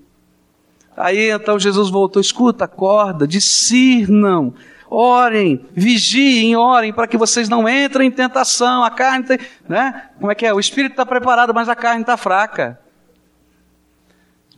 Aí 0.97 1.31
então 1.31 1.59
Jesus 1.59 1.89
voltou, 1.89 2.21
escuta, 2.21 2.67
acorda, 2.67 3.27
discernam, 3.27 4.53
orem, 4.89 5.65
vigiem, 5.73 6.57
orem, 6.57 6.93
para 6.93 7.07
que 7.07 7.17
vocês 7.17 7.49
não 7.49 7.69
entrem 7.69 8.09
em 8.09 8.11
tentação. 8.11 8.85
A 8.85 8.91
carne 8.91 9.25
tem, 9.25 9.39
né? 9.69 10.11
Como 10.19 10.31
é 10.31 10.35
que 10.35 10.45
é? 10.45 10.53
O 10.53 10.61
espírito 10.61 10.93
está 10.93 11.07
preparado, 11.07 11.55
mas 11.55 11.69
a 11.69 11.75
carne 11.75 12.03
está 12.03 12.17
fraca. 12.17 12.79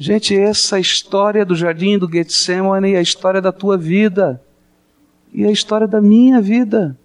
Gente, 0.02 0.36
essa 0.36 0.80
história 0.80 1.44
do 1.46 1.54
jardim 1.54 1.96
do 1.96 2.10
Getsemane 2.10 2.94
é 2.94 2.98
a 2.98 3.00
história 3.02 3.40
da 3.40 3.52
tua 3.52 3.78
vida. 3.78 4.42
e 5.32 5.46
a 5.46 5.50
história 5.52 5.86
da 5.86 6.00
minha 6.00 6.40
vida. 6.40 6.98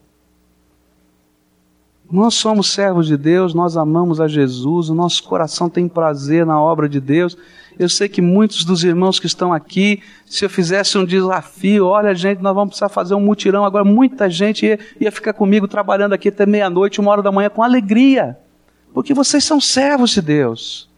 Nós 2.12 2.34
somos 2.34 2.72
servos 2.74 3.06
de 3.06 3.16
Deus, 3.16 3.54
nós 3.54 3.78
amamos 3.78 4.20
a 4.20 4.28
Jesus, 4.28 4.90
o 4.90 4.96
nosso 4.96 5.22
coração 5.24 5.70
tem 5.70 5.88
prazer 5.88 6.44
na 6.44 6.60
obra 6.60 6.90
de 6.90 7.00
Deus. 7.00 7.38
Eu 7.78 7.88
sei 7.88 8.10
que 8.10 8.20
muitos 8.20 8.66
dos 8.66 8.84
irmãos 8.84 9.20
que 9.20 9.28
estão 9.28 9.54
aqui, 9.54 10.02
se 10.26 10.44
eu 10.44 10.50
fizesse 10.50 10.98
um 10.98 11.06
desafio, 11.06 11.86
olha, 11.86 12.16
gente, 12.16 12.42
nós 12.42 12.56
vamos 12.56 12.70
precisar 12.70 12.90
fazer 12.90 13.14
um 13.14 13.22
mutirão 13.22 13.64
agora, 13.64 13.86
muita 13.86 14.28
gente 14.28 14.66
ia, 14.66 14.80
ia 15.00 15.12
ficar 15.12 15.34
comigo 15.34 15.68
trabalhando 15.68 16.14
aqui 16.14 16.30
até 16.30 16.48
meia-noite, 16.48 17.00
uma 17.00 17.12
hora 17.12 17.22
da 17.22 17.32
manhã, 17.32 17.48
com 17.48 17.62
alegria, 17.62 18.40
porque 18.92 19.14
vocês 19.14 19.44
são 19.44 19.62
servos 19.62 20.10
de 20.10 20.22
Deus. 20.24 20.90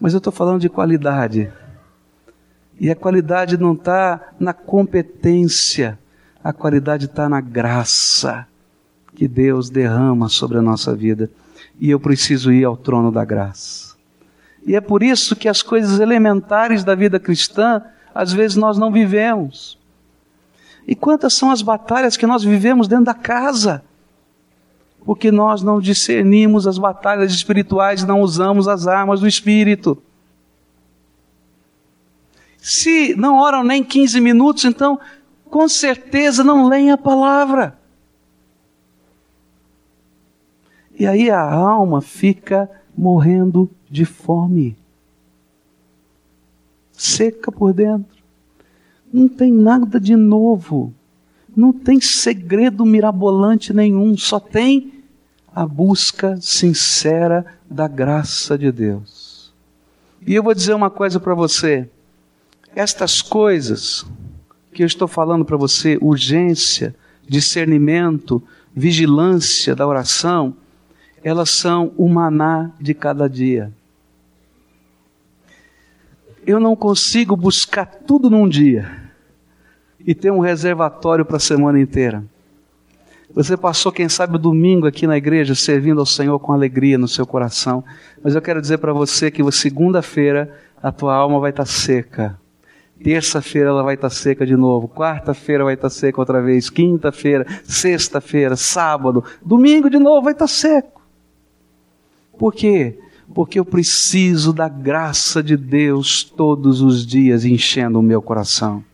Mas 0.00 0.14
eu 0.14 0.18
estou 0.18 0.32
falando 0.32 0.60
de 0.60 0.68
qualidade. 0.68 1.52
E 2.78 2.90
a 2.90 2.96
qualidade 2.96 3.58
não 3.58 3.74
está 3.74 4.32
na 4.40 4.54
competência, 4.54 5.98
a 6.42 6.52
qualidade 6.52 7.04
está 7.04 7.28
na 7.28 7.40
graça 7.40 8.46
que 9.14 9.28
Deus 9.28 9.68
derrama 9.68 10.30
sobre 10.30 10.56
a 10.56 10.62
nossa 10.62 10.96
vida. 10.96 11.30
E 11.78 11.90
eu 11.90 12.00
preciso 12.00 12.50
ir 12.50 12.64
ao 12.64 12.76
trono 12.76 13.12
da 13.12 13.22
graça. 13.22 13.94
E 14.66 14.74
é 14.74 14.80
por 14.80 15.02
isso 15.02 15.36
que 15.36 15.48
as 15.48 15.62
coisas 15.62 16.00
elementares 16.00 16.84
da 16.84 16.94
vida 16.94 17.20
cristã, 17.20 17.82
às 18.14 18.32
vezes 18.32 18.56
nós 18.56 18.78
não 18.78 18.90
vivemos. 18.90 19.78
E 20.86 20.94
quantas 20.94 21.34
são 21.34 21.50
as 21.50 21.60
batalhas 21.60 22.16
que 22.16 22.26
nós 22.26 22.42
vivemos 22.42 22.88
dentro 22.88 23.04
da 23.04 23.14
casa? 23.14 23.82
Porque 25.04 25.30
nós 25.30 25.62
não 25.62 25.80
discernimos 25.80 26.66
as 26.66 26.78
batalhas 26.78 27.32
espirituais, 27.32 28.04
não 28.04 28.20
usamos 28.20 28.68
as 28.68 28.86
armas 28.86 29.20
do 29.20 29.26
espírito. 29.26 30.00
Se 32.58 33.14
não 33.16 33.38
oram 33.38 33.64
nem 33.64 33.82
15 33.82 34.20
minutos, 34.20 34.64
então 34.64 35.00
com 35.48 35.68
certeza 35.68 36.44
não 36.44 36.68
leem 36.68 36.90
a 36.90 36.98
palavra. 36.98 37.78
E 40.98 41.06
aí 41.06 41.30
a 41.30 41.40
alma 41.40 42.02
fica 42.02 42.70
morrendo 42.96 43.70
de 43.90 44.04
fome. 44.04 44.76
Seca 46.92 47.50
por 47.50 47.72
dentro. 47.72 48.22
Não 49.10 49.26
tem 49.26 49.50
nada 49.50 49.98
de 49.98 50.14
novo. 50.14 50.92
Não 51.56 51.72
tem 51.72 52.00
segredo 52.00 52.84
mirabolante 52.84 53.72
nenhum. 53.72 54.16
Só 54.16 54.38
tem 54.38 54.92
a 55.54 55.66
busca 55.66 56.38
sincera 56.40 57.44
da 57.68 57.88
graça 57.88 58.56
de 58.56 58.70
Deus. 58.70 59.52
E 60.26 60.34
eu 60.34 60.42
vou 60.42 60.54
dizer 60.54 60.74
uma 60.74 60.90
coisa 60.90 61.18
para 61.18 61.34
você. 61.34 61.88
Estas 62.74 63.20
coisas 63.20 64.06
que 64.72 64.82
eu 64.82 64.86
estou 64.86 65.08
falando 65.08 65.44
para 65.44 65.56
você, 65.56 65.98
urgência, 66.00 66.94
discernimento, 67.26 68.42
vigilância 68.74 69.74
da 69.74 69.86
oração, 69.86 70.54
elas 71.22 71.50
são 71.50 71.92
o 71.96 72.08
maná 72.08 72.70
de 72.80 72.94
cada 72.94 73.28
dia. 73.28 73.72
Eu 76.46 76.60
não 76.60 76.76
consigo 76.76 77.36
buscar 77.36 77.86
tudo 77.86 78.30
num 78.30 78.48
dia 78.48 78.99
e 80.06 80.14
ter 80.14 80.30
um 80.30 80.40
reservatório 80.40 81.24
para 81.24 81.36
a 81.36 81.40
semana 81.40 81.80
inteira. 81.80 82.24
Você 83.32 83.56
passou, 83.56 83.92
quem 83.92 84.08
sabe, 84.08 84.36
o 84.36 84.38
domingo 84.38 84.86
aqui 84.86 85.06
na 85.06 85.16
igreja 85.16 85.54
servindo 85.54 86.00
ao 86.00 86.06
Senhor 86.06 86.38
com 86.40 86.52
alegria 86.52 86.98
no 86.98 87.06
seu 87.06 87.24
coração, 87.24 87.84
mas 88.22 88.34
eu 88.34 88.42
quero 88.42 88.60
dizer 88.60 88.78
para 88.78 88.92
você 88.92 89.30
que 89.30 89.52
segunda-feira 89.52 90.52
a 90.82 90.90
tua 90.90 91.14
alma 91.14 91.38
vai 91.38 91.50
estar 91.50 91.66
seca. 91.66 92.38
Terça-feira 93.02 93.70
ela 93.70 93.82
vai 93.82 93.94
estar 93.94 94.10
seca 94.10 94.44
de 94.44 94.56
novo. 94.56 94.86
Quarta-feira 94.86 95.64
vai 95.64 95.74
estar 95.74 95.88
seca 95.88 96.20
outra 96.20 96.42
vez. 96.42 96.68
Quinta-feira, 96.68 97.46
sexta-feira, 97.64 98.56
sábado, 98.56 99.24
domingo 99.42 99.88
de 99.88 99.98
novo 99.98 100.22
vai 100.22 100.34
estar 100.34 100.46
seco. 100.46 101.00
Por 102.38 102.52
quê? 102.52 102.98
Porque 103.34 103.58
eu 103.58 103.64
preciso 103.64 104.52
da 104.52 104.68
graça 104.68 105.42
de 105.42 105.56
Deus 105.56 106.24
todos 106.24 106.82
os 106.82 107.06
dias 107.06 107.44
enchendo 107.44 107.98
o 107.98 108.02
meu 108.02 108.20
coração. 108.20 108.84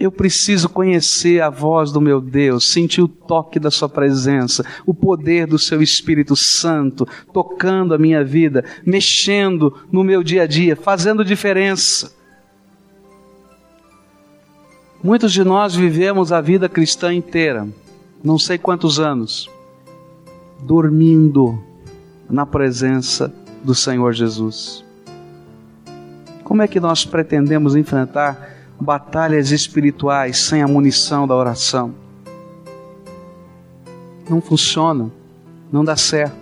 Eu 0.00 0.10
preciso 0.10 0.66
conhecer 0.70 1.42
a 1.42 1.50
voz 1.50 1.92
do 1.92 2.00
meu 2.00 2.22
Deus, 2.22 2.66
sentir 2.66 3.02
o 3.02 3.06
toque 3.06 3.60
da 3.60 3.70
Sua 3.70 3.86
presença, 3.86 4.64
o 4.86 4.94
poder 4.94 5.46
do 5.46 5.58
Seu 5.58 5.82
Espírito 5.82 6.34
Santo 6.34 7.06
tocando 7.34 7.92
a 7.92 7.98
minha 7.98 8.24
vida, 8.24 8.64
mexendo 8.82 9.76
no 9.92 10.02
meu 10.02 10.22
dia 10.22 10.44
a 10.44 10.46
dia, 10.46 10.74
fazendo 10.74 11.22
diferença. 11.22 12.10
Muitos 15.04 15.34
de 15.34 15.44
nós 15.44 15.74
vivemos 15.74 16.32
a 16.32 16.40
vida 16.40 16.66
cristã 16.66 17.12
inteira, 17.12 17.68
não 18.24 18.38
sei 18.38 18.56
quantos 18.56 18.98
anos, 18.98 19.50
dormindo 20.62 21.62
na 22.26 22.46
presença 22.46 23.30
do 23.62 23.74
Senhor 23.74 24.14
Jesus. 24.14 24.82
Como 26.42 26.62
é 26.62 26.66
que 26.66 26.80
nós 26.80 27.04
pretendemos 27.04 27.76
enfrentar 27.76 28.59
batalhas 28.80 29.50
espirituais 29.50 30.38
sem 30.38 30.62
a 30.62 30.68
munição 30.68 31.26
da 31.26 31.36
oração? 31.36 31.94
Não 34.28 34.40
funciona, 34.40 35.10
não 35.70 35.84
dá 35.84 35.96
certo. 35.96 36.36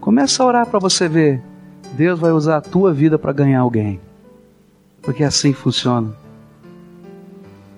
Começa 0.00 0.42
a 0.42 0.46
orar 0.46 0.66
para 0.66 0.78
você 0.78 1.08
ver. 1.08 1.42
Deus 1.92 2.20
vai 2.20 2.30
usar 2.30 2.58
a 2.58 2.60
tua 2.60 2.92
vida 2.92 3.18
para 3.18 3.32
ganhar 3.32 3.60
alguém. 3.60 4.00
Porque 5.02 5.24
assim 5.24 5.52
funciona. 5.52 6.14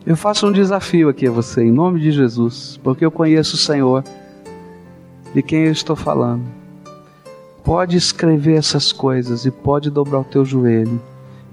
Eu 0.05 0.17
faço 0.17 0.47
um 0.47 0.53
desafio 0.53 1.09
aqui 1.09 1.27
a 1.27 1.31
você, 1.31 1.63
em 1.63 1.71
nome 1.71 2.01
de 2.01 2.11
Jesus, 2.11 2.81
porque 2.83 3.05
eu 3.05 3.11
conheço 3.11 3.55
o 3.55 3.59
Senhor 3.59 4.03
de 5.35 5.43
quem 5.43 5.67
eu 5.67 5.73
estou 5.73 5.95
falando. 5.95 6.45
Pode 7.63 7.97
escrever 7.97 8.57
essas 8.57 8.93
coisas 8.93 9.45
e 9.45 9.51
pode 9.51 9.91
dobrar 9.91 10.21
o 10.21 10.25
teu 10.25 10.45
joelho. 10.45 11.01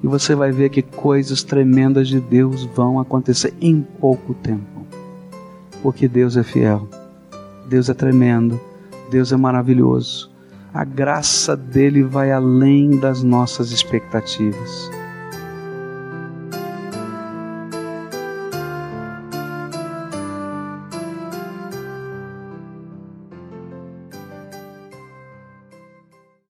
E 0.08 0.10
você 0.10 0.34
vai 0.34 0.53
ver 0.53 0.70
que 0.70 0.82
coisas 0.82 1.43
tremendas 1.43 2.08
de 2.08 2.22
Deus 2.22 2.64
vão 2.64 2.97
acontecer 2.97 3.53
em 3.60 3.82
pouco 3.82 4.34
tempo. 4.36 4.88
Porque 5.84 6.08
Deus 6.08 6.38
é 6.38 6.43
fiel. 6.43 6.88
Deus 7.68 7.89
é 7.89 7.93
tremendo. 7.93 8.58
Deus 9.12 9.34
é 9.34 9.36
maravilhoso. 9.36 10.32
A 10.74 10.86
graça 10.86 11.58
dele 11.58 12.03
vai 12.03 12.32
além 12.32 12.91
das 12.91 13.22
nossas 13.22 13.72
expectativas. 13.72 14.89